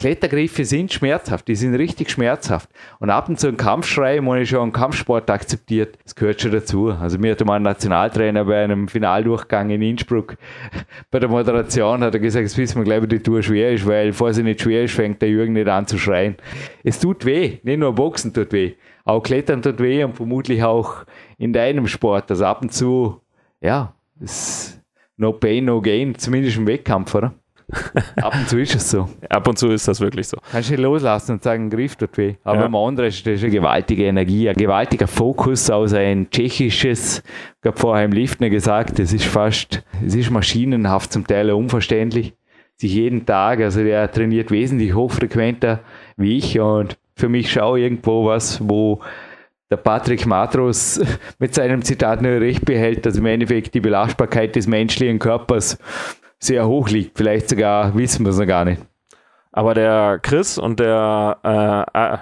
Klettergriffe 0.00 0.64
sind 0.64 0.92
schmerzhaft, 0.92 1.48
die 1.48 1.54
sind 1.54 1.74
richtig 1.74 2.10
schmerzhaft. 2.10 2.68
Und 2.98 3.10
ab 3.10 3.28
und 3.28 3.38
zu 3.38 3.48
ein 3.48 3.56
Kampfschrei, 3.56 4.20
muss 4.20 4.38
ich 4.38 4.48
schon 4.50 4.60
einen 4.60 4.72
Kampfsport 4.72 5.30
akzeptiert, 5.30 5.98
das 6.02 6.14
gehört 6.14 6.40
schon 6.40 6.52
dazu. 6.52 6.90
Also 6.90 7.18
mir 7.18 7.32
hat 7.32 7.44
mal 7.44 7.56
ein 7.56 7.62
Nationaltrainer 7.62 8.44
bei 8.44 8.64
einem 8.64 8.88
Finaldurchgang 8.88 9.70
in 9.70 9.82
Innsbruck 9.82 10.36
bei 11.10 11.20
der 11.20 11.28
Moderation 11.28 12.02
hat 12.02 12.14
er 12.14 12.20
gesagt, 12.20 12.42
jetzt 12.42 12.58
wissen 12.58 12.78
wir 12.78 12.84
gleich, 12.84 13.02
wie 13.02 13.08
die 13.08 13.22
Tour 13.22 13.42
schwer 13.42 13.72
ist, 13.72 13.86
weil 13.86 14.12
vor 14.12 14.32
sie 14.34 14.42
nicht 14.42 14.60
schwer 14.60 14.84
ist, 14.84 14.94
fängt 14.94 15.22
der 15.22 15.30
Jürgen 15.30 15.54
nicht 15.54 15.68
an 15.68 15.86
zu 15.86 15.96
schreien. 15.96 16.36
Es 16.82 16.98
tut 16.98 17.24
weh, 17.24 17.60
nicht 17.62 17.78
nur 17.78 17.94
Boxen 17.94 18.34
tut 18.34 18.52
weh, 18.52 18.74
auch 19.04 19.22
Klettern 19.22 19.62
tut 19.62 19.78
weh 19.80 20.04
und 20.04 20.16
vermutlich 20.16 20.62
auch 20.62 21.04
in 21.38 21.52
deinem 21.52 21.86
Sport. 21.86 22.30
Also 22.30 22.44
ab 22.44 22.62
und 22.62 22.72
zu, 22.72 23.20
ja, 23.60 23.94
ist 24.20 24.82
no 25.16 25.32
pain, 25.32 25.64
no 25.64 25.80
gain, 25.80 26.14
zumindest 26.16 26.56
im 26.56 26.66
Wettkampf, 26.66 27.14
oder? 27.14 27.32
Ab 28.16 28.34
und 28.34 28.48
zu 28.48 28.58
ist 28.60 28.74
es 28.74 28.90
so. 28.90 29.08
Ab 29.28 29.48
und 29.48 29.58
zu 29.58 29.68
ist 29.68 29.86
das 29.88 30.00
wirklich 30.00 30.28
so. 30.28 30.36
Kannst 30.50 30.68
du 30.68 30.72
nicht 30.74 30.82
loslassen 30.82 31.32
und 31.32 31.42
sagen, 31.42 31.70
Griff 31.70 31.96
tut 31.96 32.16
weh. 32.18 32.34
Aber 32.44 32.68
ja. 32.68 32.86
anderen 32.86 33.08
ist 33.08 33.26
das 33.26 33.42
eine 33.42 33.50
gewaltige 33.50 34.04
Energie, 34.04 34.48
ein 34.48 34.56
gewaltiger 34.56 35.06
Fokus 35.06 35.70
aus 35.70 35.92
ein 35.92 36.28
tschechisches, 36.30 37.22
ich 37.62 37.66
habe 37.66 37.78
vorher 37.78 38.04
im 38.04 38.12
Liftner 38.12 38.50
gesagt, 38.50 38.98
es 38.98 39.12
ist 39.12 39.24
fast, 39.24 39.82
es 40.04 40.14
ist 40.14 40.30
maschinenhaft, 40.30 41.12
zum 41.12 41.26
Teil 41.26 41.50
unverständlich. 41.50 42.34
Sich 42.76 42.92
jeden 42.94 43.24
Tag, 43.24 43.60
also 43.60 43.82
der 43.82 44.10
trainiert 44.10 44.50
wesentlich 44.50 44.94
hochfrequenter 44.94 45.80
wie 46.16 46.38
ich 46.38 46.58
und 46.58 46.98
für 47.16 47.28
mich 47.28 47.52
schau 47.52 47.76
irgendwo 47.76 48.26
was, 48.26 48.60
wo 48.68 49.00
der 49.70 49.76
Patrick 49.76 50.26
Matros 50.26 51.00
mit 51.38 51.54
seinem 51.54 51.82
Zitat 51.82 52.22
nur 52.22 52.40
recht 52.40 52.64
behält, 52.64 53.06
dass 53.06 53.16
im 53.16 53.26
Endeffekt 53.26 53.74
die 53.74 53.80
Belastbarkeit 53.80 54.56
des 54.56 54.66
menschlichen 54.66 55.18
Körpers 55.18 55.78
sehr 56.44 56.66
hoch 56.66 56.88
liegt. 56.88 57.16
Vielleicht 57.16 57.48
sogar 57.48 57.94
wissen 57.94 58.24
wir 58.24 58.30
es 58.30 58.38
noch 58.38 58.46
gar 58.46 58.64
nicht. 58.64 58.82
Aber 59.52 59.74
der 59.74 60.18
Chris 60.20 60.58
und 60.58 60.80
der 60.80 61.38
äh, 61.42 62.18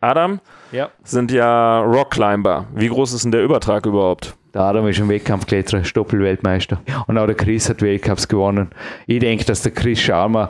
Adam 0.00 0.40
ja. 0.70 0.90
sind 1.02 1.30
ja 1.30 1.80
Rockclimber. 1.80 2.66
Wie 2.74 2.88
groß 2.88 3.14
ist 3.14 3.24
denn 3.24 3.32
der 3.32 3.42
Übertrag 3.42 3.86
überhaupt? 3.86 4.36
Der 4.54 4.62
Adam 4.62 4.86
ist 4.86 5.00
ein 5.00 5.08
Wettkampfkletterer, 5.08 5.82
Stoppelweltmeister. 5.82 6.80
Und 7.08 7.18
auch 7.18 7.26
der 7.26 7.34
Chris 7.34 7.68
hat 7.68 7.82
Weltcups 7.82 8.28
gewonnen. 8.28 8.68
Ich 9.08 9.18
denke, 9.18 9.44
dass 9.44 9.62
der 9.62 9.72
Chris 9.72 10.00
Scharmer, 10.00 10.48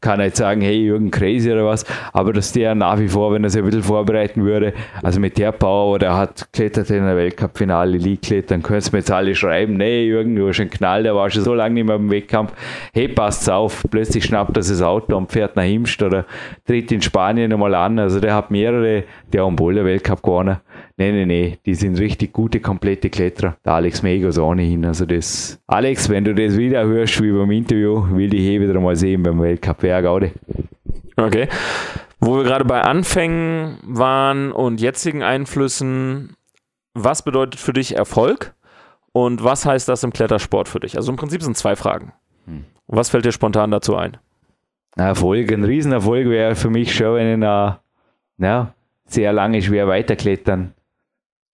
kann 0.00 0.20
nicht 0.20 0.36
sagen, 0.36 0.60
hey, 0.62 0.76
Jürgen 0.76 1.10
crazy 1.10 1.50
oder 1.50 1.66
was, 1.66 1.84
aber 2.12 2.32
dass 2.32 2.52
der 2.52 2.74
nach 2.74 2.98
wie 2.98 3.08
vor, 3.08 3.32
wenn 3.32 3.44
er 3.44 3.50
sich 3.50 3.60
ein 3.60 3.66
bisschen 3.66 3.82
vorbereiten 3.82 4.44
würde, 4.44 4.72
also 5.02 5.20
mit 5.20 5.36
der 5.36 5.52
Power, 5.52 5.98
der 5.98 6.16
hat 6.16 6.48
klettert 6.52 6.88
in 6.90 7.04
der 7.04 7.16
Weltcup-Finale, 7.16 7.98
League 7.98 8.22
klettern, 8.22 8.62
können 8.62 8.80
Sie 8.80 8.92
mir 8.92 8.98
jetzt 8.98 9.10
alle 9.10 9.34
schreiben, 9.34 9.74
nee, 9.74 10.04
Jürgen, 10.04 10.36
du 10.36 10.48
hast 10.48 10.60
einen 10.60 10.70
Knall, 10.70 11.02
der 11.02 11.14
war 11.14 11.28
schon 11.28 11.42
so 11.42 11.52
lange 11.52 11.74
nicht 11.74 11.86
mehr 11.86 11.96
im 11.96 12.10
Wettkampf. 12.10 12.52
Hey, 12.94 13.08
passt's 13.08 13.48
auf, 13.48 13.84
plötzlich 13.90 14.24
schnappt 14.24 14.56
er 14.56 14.62
das 14.62 14.80
Auto 14.80 15.16
und 15.16 15.30
fährt 15.30 15.56
nach 15.56 15.64
Himst 15.64 16.02
oder 16.02 16.24
tritt 16.66 16.90
in 16.92 17.02
Spanien 17.02 17.52
einmal 17.52 17.74
an. 17.74 17.98
Also 17.98 18.20
der 18.20 18.34
hat 18.34 18.50
mehrere, 18.50 19.04
der 19.32 19.42
hat 19.42 19.48
einen 19.48 19.56
Boulder-Weltcup 19.56 20.22
gewonnen. 20.22 20.58
Nee, 21.00 21.12
nee, 21.12 21.24
nee, 21.24 21.58
die 21.64 21.74
sind 21.74 21.98
richtig 21.98 22.30
gute, 22.34 22.60
komplette 22.60 23.08
Kletterer. 23.08 23.56
Der 23.64 23.72
Alex 23.72 24.02
Megos 24.02 24.36
ohnehin. 24.38 24.84
Also 24.84 25.06
das, 25.06 25.58
Alex, 25.66 26.10
wenn 26.10 26.24
du 26.24 26.34
das 26.34 26.58
wieder 26.58 26.84
hörst 26.84 27.22
wie 27.22 27.32
beim 27.32 27.50
Interview, 27.52 28.04
will 28.10 28.34
ich 28.34 28.42
eh 28.42 28.60
wieder 28.60 28.78
mal 28.78 28.94
sehen 28.94 29.22
beim 29.22 29.40
Weltcup. 29.40 29.78
Wer 29.80 30.02
Gaude. 30.02 30.32
Okay. 31.16 31.48
Wo 32.18 32.36
wir 32.36 32.44
gerade 32.44 32.66
bei 32.66 32.82
Anfängen 32.82 33.78
waren 33.82 34.52
und 34.52 34.82
jetzigen 34.82 35.22
Einflüssen, 35.22 36.36
was 36.92 37.22
bedeutet 37.22 37.58
für 37.58 37.72
dich 37.72 37.96
Erfolg 37.96 38.52
und 39.12 39.42
was 39.42 39.64
heißt 39.64 39.88
das 39.88 40.04
im 40.04 40.12
Klettersport 40.12 40.68
für 40.68 40.80
dich? 40.80 40.98
Also 40.98 41.12
im 41.12 41.16
Prinzip 41.16 41.42
sind 41.42 41.56
zwei 41.56 41.76
Fragen. 41.76 42.12
Hm. 42.44 42.66
Was 42.88 43.08
fällt 43.08 43.24
dir 43.24 43.32
spontan 43.32 43.70
dazu 43.70 43.96
ein? 43.96 44.18
Erfolg, 44.96 45.50
ein 45.50 45.64
Riesenerfolg 45.64 46.28
wäre 46.28 46.56
für 46.56 46.68
mich 46.68 46.94
schon, 46.94 47.14
wenn 47.14 47.42
ich 47.42 47.48
ja, 48.38 48.74
sehr 49.06 49.32
lange 49.32 49.62
schwer 49.62 49.88
weiterklettern 49.88 50.74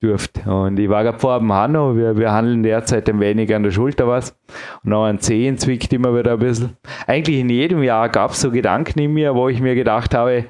dürft. 0.02 0.46
Und 0.46 0.78
ich 0.78 0.88
war 0.88 1.04
gerade 1.04 1.18
vor 1.18 1.38
dem 1.38 1.52
Hanno, 1.52 1.96
wir, 1.96 2.16
wir 2.16 2.32
handeln 2.32 2.62
derzeit 2.62 3.08
ein 3.08 3.20
wenig 3.20 3.54
an 3.54 3.62
der 3.62 3.70
Schulter 3.70 4.06
was. 4.06 4.38
Und 4.84 4.92
auch 4.92 5.04
an 5.04 5.20
Zehen 5.20 5.58
zwickt 5.58 5.92
immer 5.92 6.16
wieder 6.16 6.32
ein 6.32 6.38
bisschen. 6.38 6.76
Eigentlich 7.06 7.38
in 7.38 7.48
jedem 7.48 7.82
Jahr 7.82 8.08
gab 8.08 8.32
es 8.32 8.40
so 8.40 8.50
Gedanken 8.50 8.98
in 8.98 9.12
mir, 9.14 9.34
wo 9.34 9.48
ich 9.48 9.60
mir 9.60 9.74
gedacht 9.74 10.14
habe, 10.14 10.46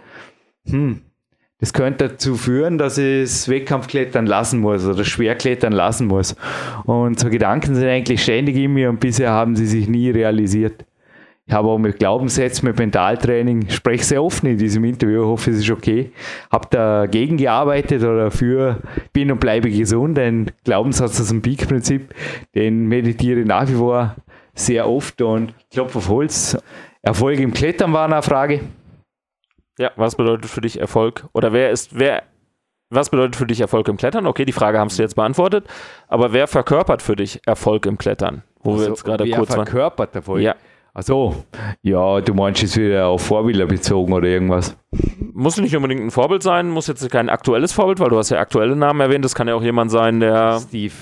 hm, 0.67 1.03
das 1.59 1.73
könnte 1.73 2.09
dazu 2.09 2.35
führen, 2.35 2.77
dass 2.77 2.99
ich 2.99 3.23
das 3.23 3.49
Wettkampfklettern 3.49 4.27
lassen 4.27 4.61
muss 4.61 4.87
oder 4.87 5.05
Schwerklettern 5.05 5.73
lassen 5.73 6.07
muss. 6.07 6.37
Und 6.85 7.19
so 7.19 7.31
Gedanken 7.31 7.75
sind 7.75 7.87
eigentlich 7.87 8.23
ständig 8.23 8.57
in 8.57 8.75
mir 8.75 8.91
und 8.91 9.01
bisher 9.01 9.31
haben 9.31 9.57
sie 9.57 9.67
sich 9.67 9.89
nie 9.89 10.11
realisiert. 10.11 10.86
Ich 11.49 11.55
habe 11.55 11.69
auch 11.69 11.79
mit 11.79 12.01
Glaubenssätzen, 12.01 12.67
mit 12.67 12.77
Mentaltraining, 12.77 13.71
spreche 13.71 14.03
sehr 14.03 14.23
offen 14.23 14.47
in 14.47 14.59
diesem 14.59 14.85
Interview, 14.85 15.23
ich 15.23 15.27
hoffe, 15.27 15.51
es 15.53 15.59
ist 15.59 15.71
okay. 15.71 16.11
Habe 16.51 16.67
dagegen 16.71 17.37
gearbeitet 17.37 18.03
oder 18.03 18.33
für 18.33 18.81
bin 19.13 19.31
und 19.31 19.39
bleibe 19.39 19.71
gesund, 19.71 20.19
ein 20.19 20.51
Glaubenssatz 20.65 21.21
aus 21.21 21.29
dem 21.29 21.43
Peak-Prinzip, 21.43 22.13
den 22.57 22.87
meditiere 22.87 23.41
ich 23.41 23.47
nach 23.47 23.69
wie 23.69 23.75
vor 23.75 24.17
sehr 24.55 24.89
oft 24.89 25.23
und 25.23 25.55
klopfe 25.71 25.99
auf 25.99 26.09
Holz. 26.09 26.59
Erfolg 27.03 27.39
im 27.39 27.53
Klettern 27.53 27.93
war 27.93 28.07
eine 28.07 28.23
Frage. 28.23 28.63
Ja, 29.79 29.93
was 29.95 30.17
bedeutet 30.17 30.51
für 30.51 30.63
dich 30.63 30.81
Erfolg? 30.81 31.29
Oder 31.33 31.53
wer 31.53 31.71
ist, 31.71 31.97
wer, 31.97 32.25
was 32.91 33.11
bedeutet 33.11 33.37
für 33.37 33.47
dich 33.47 33.61
Erfolg 33.61 33.87
im 33.87 33.99
Klettern? 33.99 34.27
Okay, 34.27 34.47
die 34.47 34.53
Frage 34.53 34.81
haben 34.81 34.89
du 34.89 35.01
jetzt 35.01 35.15
beantwortet. 35.15 35.69
Aber 36.09 36.33
wer 36.33 36.49
verkörpert 36.49 37.03
für 37.03 37.15
dich 37.15 37.41
Erfolg 37.47 37.87
im 37.87 37.99
Klettern? 37.99 38.43
Wo 38.63 38.73
also, 38.73 38.83
wir 38.83 38.89
jetzt 38.89 39.05
gerade 39.05 39.31
kurz 39.31 39.55
verkörpert 39.55 40.09
waren. 40.09 40.15
Erfolg? 40.17 40.43
Ja. 40.43 40.57
Ach 40.99 41.03
so, 41.03 41.35
ja, 41.83 42.23
du 42.23 42.33
meinst 42.33 42.63
jetzt 42.63 42.79
wieder 42.79 43.09
auf 43.09 43.21
Vorbilder 43.21 43.67
bezogen 43.67 44.15
oder 44.15 44.29
irgendwas? 44.29 44.79
Muss 45.35 45.59
nicht 45.59 45.77
unbedingt 45.77 46.01
ein 46.01 46.11
Vorbild 46.11 46.43
sein, 46.43 46.71
muss 46.71 46.87
jetzt 46.87 47.11
kein 47.11 47.29
aktuelles 47.29 47.75
Vorbild, 47.75 48.01
weil 48.01 48.09
du 48.09 48.17
hast 48.17 48.31
ja 48.31 48.39
aktuelle 48.39 48.75
Namen 48.75 49.01
erwähnt, 49.01 49.23
das 49.23 49.35
kann 49.35 49.47
ja 49.47 49.55
auch 49.55 49.63
jemand 49.63 49.91
sein, 49.91 50.21
der 50.21 50.59
Steve 50.59 50.95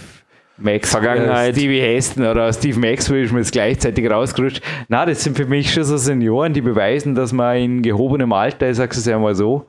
Max, 0.56 0.90
Vergangenheit. 0.90 1.54
Stevie 1.54 1.80
Heston 1.80 2.26
oder 2.26 2.52
Steve 2.52 2.80
Maxwell 2.80 3.22
ist 3.22 3.30
mir 3.30 3.38
jetzt 3.38 3.52
gleichzeitig 3.52 4.10
rausgerutscht. 4.10 4.62
Na, 4.88 5.06
das 5.06 5.22
sind 5.22 5.36
für 5.36 5.46
mich 5.46 5.72
schon 5.72 5.84
so 5.84 5.96
Senioren, 5.96 6.52
die 6.52 6.60
beweisen, 6.60 7.14
dass 7.14 7.32
man 7.32 7.56
in 7.56 7.82
gehobenem 7.82 8.32
Alter, 8.32 8.70
ich 8.70 8.76
sag's 8.76 8.96
es 8.96 9.06
ja 9.06 9.16
mal 9.16 9.36
so, 9.36 9.66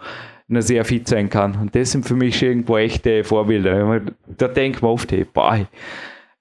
noch 0.48 0.64
sehr 0.64 0.86
fit 0.86 1.08
sein 1.08 1.30
kann. 1.30 1.56
Und 1.62 1.76
das 1.76 1.92
sind 1.92 2.04
für 2.04 2.16
mich 2.16 2.40
schon 2.40 2.48
irgendwo 2.48 2.78
echte 2.78 3.24
Vorbilder. 3.24 4.02
Da 4.26 4.48
denkt 4.48 4.82
man 4.82 4.90
oft, 4.90 5.12
hey, 5.12 5.24
boah, 5.32 5.60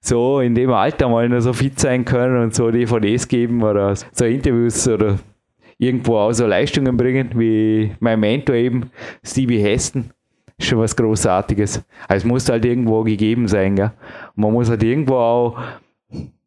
so 0.07 0.39
in 0.39 0.55
dem 0.55 0.71
Alter 0.71 1.09
mal 1.09 1.27
noch 1.27 1.39
so 1.39 1.53
fit 1.53 1.79
sein 1.79 2.05
können 2.05 2.41
und 2.41 2.55
so 2.55 2.71
DVDs 2.71 3.27
geben 3.27 3.63
oder 3.63 3.95
so 3.95 4.25
Interviews 4.25 4.87
oder 4.87 5.17
irgendwo 5.77 6.17
auch 6.17 6.31
so 6.31 6.45
Leistungen 6.45 6.95
bringen, 6.95 7.31
wie 7.35 7.91
mein 7.99 8.19
Mentor 8.19 8.55
eben, 8.55 8.91
Stevie 9.23 9.61
Heston. 9.61 10.11
Ist 10.57 10.69
schon 10.69 10.79
was 10.79 10.95
Großartiges. 10.95 11.83
Also 12.07 12.23
es 12.23 12.23
muss 12.23 12.47
halt 12.49 12.63
irgendwo 12.63 13.03
gegeben 13.03 13.47
sein, 13.47 13.75
gell? 13.75 13.91
Man 14.35 14.53
muss 14.53 14.69
halt 14.69 14.83
irgendwo 14.83 15.15
auch, 15.15 15.57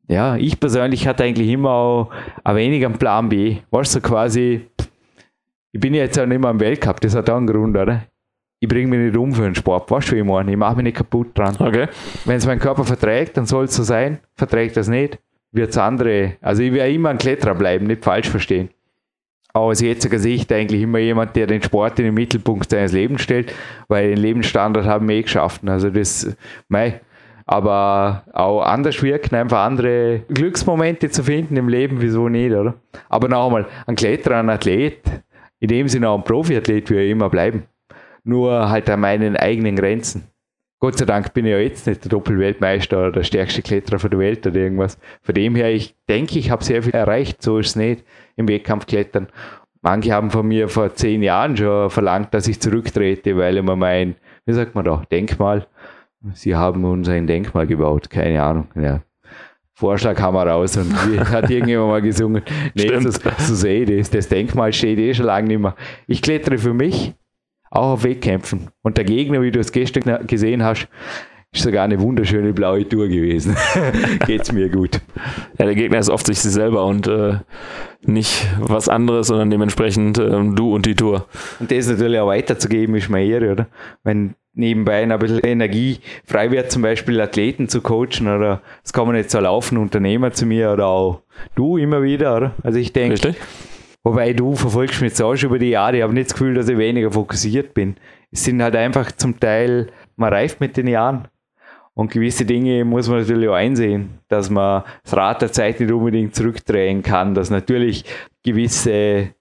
ja, 0.09 0.37
ich 0.37 0.59
persönlich 0.59 1.07
hatte 1.07 1.25
eigentlich 1.25 1.49
immer 1.51 1.71
auch 1.71 2.11
ein 2.43 2.57
wenig 2.57 2.87
einen 2.87 2.97
Plan 2.97 3.29
B. 3.29 3.59
Weißt 3.71 3.95
du, 3.95 4.01
so 4.01 4.09
quasi, 4.09 4.63
ich 5.73 5.81
bin 5.81 5.93
jetzt 5.93 6.19
auch 6.19 6.25
nicht 6.25 6.41
mehr 6.41 6.49
am 6.49 6.61
Weltcup, 6.61 7.01
das 7.03 7.15
hat 7.15 7.29
auch 7.29 7.37
einen 7.37 7.47
Grund, 7.47 7.77
oder? 7.77 8.05
Ich 8.61 8.69
bringe 8.69 8.89
mich 8.89 8.99
nicht 8.99 9.17
um 9.17 9.33
für 9.33 9.43
den 9.43 9.55
Sport. 9.55 9.91
Weißt 9.91 10.11
du, 10.11 10.17
wie 10.17 10.21
ich 10.21 10.25
meine? 10.25 10.51
Ich 10.51 10.57
mache 10.57 10.77
mich 10.77 10.85
nicht 10.85 10.97
kaputt 10.97 11.37
dran. 11.37 11.55
Okay. 11.59 11.87
Wenn 12.25 12.37
es 12.37 12.47
mein 12.47 12.59
Körper 12.59 12.85
verträgt, 12.85 13.37
dann 13.37 13.47
soll 13.47 13.67
es 13.67 13.77
so 13.77 13.83
sein. 13.83 14.19
Verträgt 14.35 14.77
das 14.77 14.89
nicht, 14.89 15.19
wird 15.53 15.71
es 15.71 15.79
andere. 15.79 16.35
Also 16.41 16.63
ich 16.63 16.73
werde 16.73 16.93
immer 16.93 17.11
ein 17.11 17.19
Kletterer 17.19 17.55
bleiben, 17.55 17.87
nicht 17.87 18.05
falsch 18.05 18.29
verstehen. 18.29 18.71
Aber 19.53 19.67
aus 19.67 19.81
jetziger 19.81 20.19
Sicht 20.19 20.53
eigentlich 20.53 20.83
immer 20.83 20.99
jemand, 20.99 21.37
der 21.37 21.47
den 21.47 21.63
Sport 21.63 21.99
in 22.01 22.07
den 22.07 22.15
Mittelpunkt 22.15 22.69
seines 22.71 22.93
Lebens 22.93 23.23
stellt, 23.23 23.55
weil 23.87 24.11
den 24.11 24.19
Lebensstandard 24.19 24.87
haben 24.87 25.09
wir 25.09 25.17
eh 25.17 25.23
geschafft. 25.23 25.67
Also 25.67 25.89
das, 25.89 26.37
mei, 26.69 27.01
aber 27.47 28.25
auch 28.33 28.61
anders 28.61 29.03
wirken, 29.03 29.37
einfach 29.37 29.65
andere 29.65 30.21
Glücksmomente 30.29 31.09
zu 31.09 31.23
finden 31.23 31.57
im 31.57 31.69
Leben, 31.69 32.01
wieso 32.01 32.29
nicht, 32.29 32.53
oder? 32.53 32.75
Aber 33.09 33.29
nochmal, 33.29 33.67
ein 33.87 33.95
Kletterer, 33.95 34.41
ein 34.41 34.51
Athlet, 34.51 35.01
in 35.61 35.69
dem 35.69 35.89
Sinne 35.89 36.11
auch 36.11 36.19
ein 36.19 36.25
Profiathlet, 36.25 36.91
will 36.91 36.99
er 36.99 37.07
immer 37.07 37.31
bleiben 37.31 37.65
nur 38.29 38.69
halt 38.69 38.89
an 38.91 39.01
meinen 39.01 39.37
eigenen 39.37 39.77
Grenzen. 39.77 40.25
Gott 40.81 40.97
sei 40.97 41.07
Dank 41.07 41.35
bin 41.35 41.45
ich 41.45 41.51
ja 41.51 41.59
jetzt 41.59 41.89
nicht 41.89 42.05
der 42.05 42.11
Doppelweltmeister 42.11 42.99
oder 42.99 43.13
der 43.13 43.23
stärkste 43.25 43.63
Kletterer 43.63 43.99
von 43.99 44.11
der 44.11 44.21
Welt 44.21 44.47
oder 44.47 44.57
irgendwas. 44.57 44.97
Von 45.23 45.35
dem 45.35 45.57
her, 45.57 45.73
ich 45.73 45.97
denke, 46.09 46.39
ich 46.39 46.51
habe 46.51 46.63
sehr 46.63 46.85
viel 46.85 46.95
erreicht, 46.95 47.43
so 47.43 47.59
ist 47.59 47.71
es 47.71 47.77
nicht 47.77 48.05
im 48.37 48.47
Wettkampfklettern. 48.47 49.27
Manche 49.81 50.13
haben 50.13 50.31
von 50.31 50.47
mir 50.47 50.69
vor 50.69 50.95
zehn 50.95 51.23
Jahren 51.23 51.57
schon 51.57 51.91
verlangt, 51.91 52.33
dass 52.33 52.47
ich 52.47 52.61
zurücktrete, 52.61 53.37
weil 53.37 53.57
immer 53.57 53.75
mein, 53.75 54.15
wie 54.47 54.53
sagt 54.53 54.75
man 54.77 54.85
da, 54.85 55.03
Denkmal, 55.11 55.67
sie 56.35 56.55
haben 56.55 56.85
uns 56.85 57.09
ein 57.09 57.27
Denkmal 57.27 57.67
gebaut, 57.67 58.09
keine 58.09 58.43
Ahnung. 58.43 58.69
Ja. 58.77 59.01
Vorschlag 59.75 60.21
haben 60.21 60.35
wir 60.35 60.47
raus 60.47 60.77
und 60.77 60.93
hat 61.31 61.51
irgendjemand 61.51 61.91
mal 61.91 62.03
gesungen. 62.03 62.43
Nee, 62.75 63.01
so, 63.01 63.11
so 63.11 63.55
sehe 63.55 63.83
ich 63.83 63.99
das. 63.99 64.11
Das 64.11 64.29
Denkmal 64.29 64.73
steht 64.73 64.99
eh 64.99 65.15
schon 65.15 65.27
lange 65.27 65.49
nicht 65.49 65.61
mehr. 65.61 65.75
Ich 66.07 66.23
klettere 66.23 66.59
für 66.59 66.75
mich, 66.75 67.15
auch 67.71 67.93
auf 67.93 68.05
Wettkämpfen. 68.05 68.69
Und 68.83 68.97
der 68.97 69.05
Gegner, 69.05 69.43
wie 69.43 69.51
du 69.51 69.61
es 69.61 69.73
gestern 69.73 70.27
gesehen 70.27 70.63
hast, 70.63 70.89
ist 71.53 71.63
sogar 71.63 71.85
eine 71.85 72.01
wunderschöne 72.01 72.53
blaue 72.53 72.87
Tour 72.87 73.09
gewesen. 73.09 73.57
Geht's 74.27 74.53
mir 74.53 74.69
gut. 74.69 75.01
Ja, 75.59 75.65
der 75.65 75.75
Gegner 75.75 75.99
ist 75.99 76.11
oft 76.11 76.27
sich 76.27 76.39
selber 76.39 76.85
und 76.85 77.07
äh, 77.07 77.39
nicht 78.03 78.47
was 78.59 78.89
anderes, 78.89 79.29
sondern 79.29 79.51
dementsprechend 79.51 80.19
äh, 80.19 80.29
du 80.29 80.75
und 80.75 80.85
die 80.85 80.95
Tour. 80.95 81.27
Und 81.59 81.71
das 81.71 81.89
natürlich 81.89 82.19
auch 82.19 82.29
weiterzugeben, 82.29 82.95
ist 82.97 83.09
mir 83.09 83.25
Ehre, 83.25 83.53
oder? 83.53 83.67
Wenn 84.05 84.35
nebenbei 84.55 85.03
ein 85.03 85.19
bisschen 85.19 85.41
Energie 85.41 86.01
frei 86.25 86.51
wird, 86.51 86.71
zum 86.71 86.83
Beispiel 86.83 87.21
Athleten 87.21 87.69
zu 87.69 87.81
coachen 87.81 88.27
oder 88.29 88.61
es 88.85 88.93
kommen 88.93 89.17
jetzt 89.17 89.31
so 89.31 89.41
laufen 89.41 89.79
Unternehmer 89.79 90.33
zu 90.33 90.45
mir 90.45 90.73
oder 90.73 90.87
auch 90.87 91.23
du 91.55 91.79
immer 91.79 92.03
wieder, 92.03 92.37
oder? 92.37 92.55
Also 92.63 92.79
ich 92.79 92.93
denke, 92.93 93.15
Richtig? 93.15 93.37
Wobei 94.09 94.33
du 94.33 94.55
verfolgst 94.55 95.01
mich 95.01 95.11
jetzt 95.11 95.23
auch 95.23 95.37
schon 95.37 95.51
über 95.51 95.59
die 95.59 95.71
Jahre, 95.71 95.99
ich 95.99 96.03
habe 96.03 96.15
nicht 96.15 96.31
das 96.31 96.35
Gefühl, 96.35 96.55
dass 96.55 96.69
ich 96.69 96.79
weniger 96.79 97.11
fokussiert 97.13 97.75
bin. 97.75 97.97
Es 98.31 98.45
sind 98.45 98.63
halt 98.63 98.75
einfach 98.75 99.13
zum 99.13 99.39
Teil, 99.39 99.89
man 100.17 100.33
reift 100.33 100.61
mit 100.61 100.77
den 100.77 100.87
Jahren. 100.87 101.29
Und 101.95 102.13
gewisse 102.13 102.45
Dinge 102.45 102.85
muss 102.85 103.09
man 103.09 103.19
natürlich 103.19 103.49
auch 103.49 103.55
einsehen, 103.55 104.21
dass 104.29 104.51
man 104.51 104.85
das 105.03 105.17
Rad 105.17 105.43
der 105.43 105.53
Zeit 105.53 105.81
nicht 105.81 105.93
unbedingt 105.93 106.35
zurückdrehen 106.35 107.03
kann, 107.03 107.35
dass 107.35 107.51
natürlich 107.51 108.05
gewisse 108.45 109.35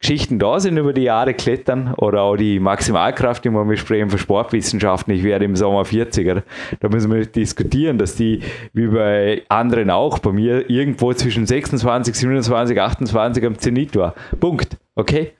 Geschichten 0.00 0.38
da 0.38 0.58
sind 0.58 0.78
über 0.78 0.94
die 0.94 1.02
Jahre 1.02 1.34
klettern 1.34 1.92
oder 1.98 2.22
auch 2.22 2.36
die 2.36 2.58
Maximalkraft, 2.58 3.44
die 3.44 3.50
wir 3.50 3.64
besprechen 3.66 4.08
für 4.08 4.16
Sportwissenschaften. 4.16 5.12
Ich 5.12 5.22
werde 5.22 5.44
im 5.44 5.56
Sommer 5.56 5.82
40er. 5.82 6.42
Da 6.80 6.88
müssen 6.88 7.12
wir 7.12 7.26
diskutieren, 7.26 7.98
dass 7.98 8.16
die, 8.16 8.40
wie 8.72 8.86
bei 8.86 9.42
anderen 9.50 9.90
auch, 9.90 10.18
bei 10.18 10.32
mir 10.32 10.70
irgendwo 10.70 11.12
zwischen 11.12 11.44
26, 11.44 12.14
27, 12.14 12.80
28 12.80 13.44
am 13.44 13.58
Zenit 13.58 13.94
war. 13.94 14.14
Punkt. 14.40 14.78
Okay? 14.94 15.32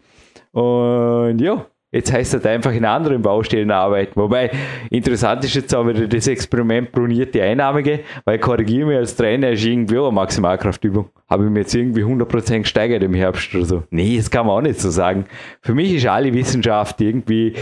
Und 0.52 1.38
ja, 1.38 1.64
Jetzt 1.92 2.12
heißt 2.12 2.34
es 2.34 2.46
einfach 2.46 2.72
in 2.72 2.84
anderen 2.84 3.20
Baustellen 3.20 3.72
arbeiten. 3.72 4.12
Wobei, 4.14 4.50
interessant 4.90 5.44
ist 5.44 5.54
jetzt 5.54 5.74
auch 5.74 5.86
wieder 5.88 6.06
das 6.06 6.28
Experiment 6.28 6.92
brunierte 6.92 7.42
Einnahmige, 7.42 8.00
weil 8.24 8.38
korrigiere 8.38 8.86
mich 8.86 8.96
als 8.96 9.16
Trainer, 9.16 9.50
ist 9.50 9.64
irgendwie 9.64 9.98
auch 9.98 10.06
eine 10.06 10.14
Maximalkraftübung. 10.14 11.10
Habe 11.28 11.44
ich 11.44 11.50
mir 11.50 11.60
jetzt 11.60 11.74
irgendwie 11.74 12.04
100% 12.04 12.60
gesteigert 12.60 13.02
im 13.02 13.14
Herbst 13.14 13.52
oder 13.54 13.64
so? 13.64 13.82
Nee, 13.90 14.16
das 14.16 14.30
kann 14.30 14.46
man 14.46 14.56
auch 14.56 14.62
nicht 14.62 14.78
so 14.78 14.90
sagen. 14.90 15.24
Für 15.62 15.74
mich 15.74 15.92
ist 15.92 16.06
alle 16.06 16.32
Wissenschaft 16.32 17.00
irgendwie 17.00 17.54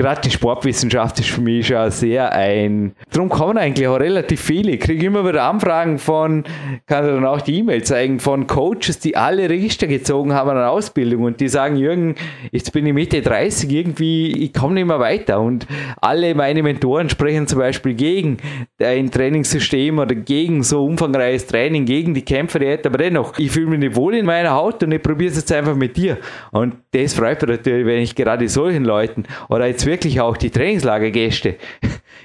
gerade 0.00 0.22
die 0.22 0.30
Sportwissenschaft 0.30 1.20
ist 1.20 1.28
für 1.28 1.42
mich 1.42 1.66
schon 1.66 1.90
sehr 1.90 2.32
ein. 2.32 2.92
Darum 3.12 3.28
kommen 3.28 3.58
eigentlich 3.58 3.86
auch 3.86 4.00
relativ 4.00 4.40
viele. 4.40 4.72
Ich 4.72 4.80
kriege 4.80 5.04
immer 5.04 5.28
wieder 5.28 5.42
Anfragen 5.42 5.98
von, 5.98 6.44
kann 6.86 7.04
dann 7.04 7.26
auch 7.26 7.42
die 7.42 7.58
E-Mail 7.58 7.84
zeigen, 7.84 8.18
von 8.18 8.46
Coaches, 8.46 8.98
die 8.98 9.14
alle 9.14 9.50
Register 9.50 9.86
gezogen 9.86 10.32
haben 10.32 10.48
an 10.48 10.64
Ausbildung 10.64 11.24
und 11.24 11.40
die 11.40 11.48
sagen, 11.48 11.76
Jürgen, 11.76 12.14
jetzt 12.50 12.72
bin 12.72 12.86
ich 12.86 12.94
Mitte 12.94 13.20
30, 13.20 13.70
irgendwie, 13.70 14.32
ich 14.32 14.54
komme 14.54 14.72
nicht 14.74 14.86
mehr 14.86 15.00
weiter. 15.00 15.38
Und 15.38 15.66
alle 16.00 16.34
meine 16.34 16.62
Mentoren 16.62 17.10
sprechen 17.10 17.46
zum 17.46 17.58
Beispiel 17.58 17.92
gegen 17.92 18.38
ein 18.82 19.10
Trainingssystem 19.10 19.98
oder 19.98 20.14
gegen 20.14 20.62
so 20.62 20.82
umfangreiches 20.82 21.46
Training, 21.46 21.84
gegen 21.84 22.14
die 22.14 22.24
Kämpferdiät, 22.24 22.86
aber 22.86 22.96
dennoch, 22.96 23.38
ich 23.38 23.50
fühle 23.50 23.66
mich 23.66 23.80
nicht 23.80 23.96
wohl 23.96 24.14
in 24.14 24.24
meiner 24.24 24.52
Haut 24.52 24.82
und 24.82 24.92
ich 24.92 25.02
probiere 25.02 25.30
es 25.30 25.36
jetzt 25.36 25.52
einfach 25.52 25.74
mit 25.74 25.98
dir. 25.98 26.16
Und 26.52 26.76
das 26.92 27.12
freut 27.12 27.42
mich 27.42 27.50
natürlich, 27.50 27.84
wenn 27.84 28.00
ich 28.00 28.14
gerade 28.14 28.48
solchen 28.48 28.86
Leuten 28.86 29.24
oder 29.50 29.66
jetzt 29.66 29.89
wirklich 29.90 30.20
auch 30.20 30.36
die 30.36 30.50
Trainingslagergäste. 30.50 31.56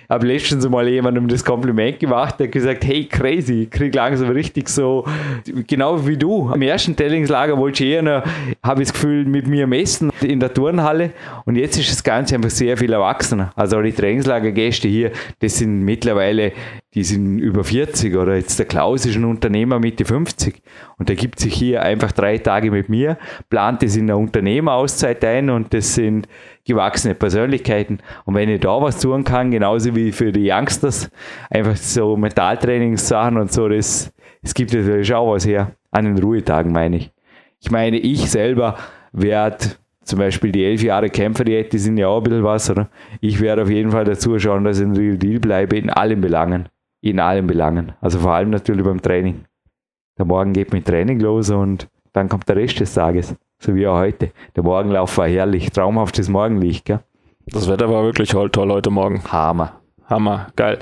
Habe 0.09 0.27
letztens 0.27 0.67
mal 0.69 0.87
jemandem 0.87 1.27
das 1.27 1.43
Kompliment 1.43 1.99
gemacht, 1.99 2.39
der 2.39 2.47
gesagt, 2.47 2.85
hey, 2.85 3.05
crazy, 3.05 3.63
ich 3.63 3.71
kriege 3.71 3.95
langsam 3.97 4.29
richtig 4.29 4.69
so, 4.69 5.05
genau 5.67 6.05
wie 6.05 6.17
du. 6.17 6.49
Am 6.49 6.61
ersten 6.61 6.95
Trainingslager 6.95 7.57
wollte 7.57 7.83
ich 7.83 7.91
eher 7.91 8.01
noch, 8.01 8.23
habe 8.63 8.81
ich 8.81 8.89
das 8.89 8.93
Gefühl, 8.93 9.25
mit 9.25 9.47
mir 9.47 9.67
messen 9.67 10.11
in 10.21 10.39
der 10.39 10.53
Turnhalle 10.53 11.11
und 11.45 11.55
jetzt 11.55 11.77
ist 11.77 11.91
das 11.91 12.03
Ganze 12.03 12.35
einfach 12.35 12.49
sehr 12.49 12.77
viel 12.77 12.93
erwachsener. 12.93 13.51
Also 13.55 13.81
die 13.81 13.93
Trainingslagergäste 13.93 14.87
hier, 14.87 15.11
das 15.39 15.57
sind 15.57 15.81
mittlerweile 15.81 16.53
die 16.95 17.03
sind 17.03 17.39
über 17.39 17.65
40 17.65 18.15
oder 18.15 18.35
jetzt 18.35 18.57
der 18.57 18.65
Klaus 18.65 19.05
ist 19.05 19.17
ein 19.17 19.25
Unternehmer 19.25 19.79
Mitte 19.79 20.05
50 20.05 20.61
und 20.97 21.09
der 21.09 21.17
gibt 21.17 21.39
sich 21.39 21.53
hier 21.53 21.81
einfach 21.81 22.13
drei 22.13 22.37
Tage 22.37 22.71
mit 22.71 22.87
mir, 22.87 23.17
plant 23.49 23.83
es 23.83 23.97
in 23.97 24.07
der 24.07 24.17
Unternehmerauszeit 24.17 25.23
ein 25.25 25.49
und 25.49 25.73
das 25.73 25.93
sind 25.93 26.29
gewachsene 26.63 27.13
Persönlichkeiten 27.13 27.99
und 28.23 28.35
wenn 28.35 28.49
ich 28.49 28.61
da 28.61 28.81
was 28.81 28.99
tun 28.99 29.25
kann, 29.25 29.51
genauso 29.75 29.95
wie 29.95 30.11
für 30.11 30.31
die 30.31 30.51
Youngsters, 30.51 31.09
einfach 31.49 31.75
so 31.75 32.15
Mentaltrainingssachen 32.15 33.37
und 33.37 33.51
so, 33.51 33.67
das, 33.67 34.11
es 34.41 34.53
gibt 34.53 34.73
natürlich 34.73 35.13
auch 35.13 35.33
was 35.33 35.45
her, 35.45 35.71
an 35.91 36.05
den 36.05 36.17
Ruhetagen 36.17 36.71
meine 36.71 36.97
ich. 36.97 37.11
Ich 37.59 37.71
meine, 37.71 37.97
ich 37.97 38.29
selber 38.29 38.77
werde 39.11 39.65
zum 40.03 40.19
Beispiel 40.19 40.51
die 40.51 40.63
elf 40.63 40.83
Jahre 40.83 41.09
Kämpferdiät, 41.09 41.73
die 41.73 41.79
sind 41.79 41.97
ja 41.97 42.07
auch 42.07 42.17
ein 42.17 42.23
bisschen 42.23 42.43
was, 42.43 42.69
oder? 42.69 42.89
Ich 43.21 43.41
werde 43.41 43.63
auf 43.63 43.69
jeden 43.69 43.91
Fall 43.91 44.05
dazu 44.05 44.37
schauen, 44.37 44.63
dass 44.63 44.79
ich 44.79 44.85
ein 44.85 44.95
Real 44.95 45.17
Deal 45.17 45.39
bleibe 45.39 45.77
in 45.77 45.89
allen 45.89 46.21
Belangen 46.21 46.69
in 47.05 47.19
allen 47.19 47.45
Belangen. 47.45 47.93
Also 48.01 48.19
vor 48.19 48.31
allem 48.31 48.49
natürlich 48.49 48.83
beim 48.83 49.01
Training. 49.01 49.45
Der 50.17 50.25
Morgen 50.25 50.53
geht 50.53 50.73
mit 50.73 50.85
Training 50.85 51.19
los 51.19 51.51
und 51.51 51.87
dann 52.13 52.29
kommt 52.29 52.49
der 52.49 52.55
Rest 52.55 52.79
des 52.79 52.95
Tages, 52.95 53.35
so 53.59 53.75
wie 53.75 53.85
auch 53.85 53.97
heute. 53.99 54.31
Der 54.55 54.63
Morgenlauf 54.63 55.15
war 55.19 55.27
herrlich, 55.27 55.69
traumhaftes 55.69 56.29
Morgenlicht. 56.29 56.85
Gell? 56.85 57.01
Das 57.47 57.67
Wetter 57.67 57.89
war 57.89 58.03
wirklich 58.03 58.29
toll, 58.29 58.49
heute 58.55 58.89
Morgen. 58.89 59.23
Hammer. 59.31 59.73
Hammer, 60.09 60.47
geil. 60.55 60.79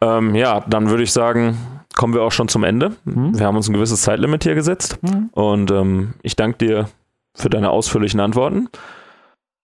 Ähm, 0.00 0.34
ja, 0.34 0.60
dann 0.66 0.90
würde 0.90 1.02
ich 1.02 1.12
sagen, 1.12 1.58
kommen 1.94 2.14
wir 2.14 2.22
auch 2.22 2.32
schon 2.32 2.48
zum 2.48 2.64
Ende. 2.64 2.92
Mhm. 3.04 3.38
Wir 3.38 3.46
haben 3.46 3.56
uns 3.56 3.68
ein 3.68 3.74
gewisses 3.74 4.02
Zeitlimit 4.02 4.42
hier 4.44 4.54
gesetzt 4.54 4.98
mhm. 5.02 5.30
und 5.32 5.70
ähm, 5.70 6.14
ich 6.22 6.36
danke 6.36 6.58
dir 6.58 6.88
für 7.34 7.50
deine 7.50 7.70
ausführlichen 7.70 8.20
Antworten. 8.20 8.68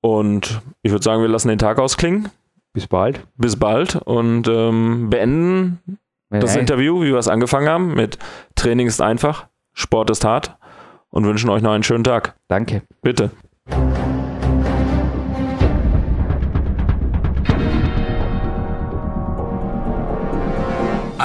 Und 0.00 0.60
ich 0.82 0.92
würde 0.92 1.02
sagen, 1.02 1.22
wir 1.22 1.28
lassen 1.28 1.48
den 1.48 1.58
Tag 1.58 1.78
ausklingen. 1.78 2.28
Bis 2.72 2.86
bald. 2.86 3.26
Bis 3.36 3.56
bald 3.56 3.96
und 3.96 4.46
ähm, 4.48 5.10
beenden 5.10 5.98
Nein. 6.30 6.40
das 6.40 6.56
Interview, 6.56 7.02
wie 7.02 7.10
wir 7.10 7.18
es 7.18 7.28
angefangen 7.28 7.68
haben, 7.68 7.94
mit 7.94 8.18
Training 8.54 8.86
ist 8.86 9.00
einfach, 9.00 9.46
Sport 9.72 10.10
ist 10.10 10.24
hart 10.24 10.56
und 11.10 11.24
wünschen 11.24 11.50
euch 11.50 11.62
noch 11.62 11.72
einen 11.72 11.82
schönen 11.82 12.04
Tag. 12.04 12.36
Danke. 12.46 12.82
Bitte. 13.02 13.30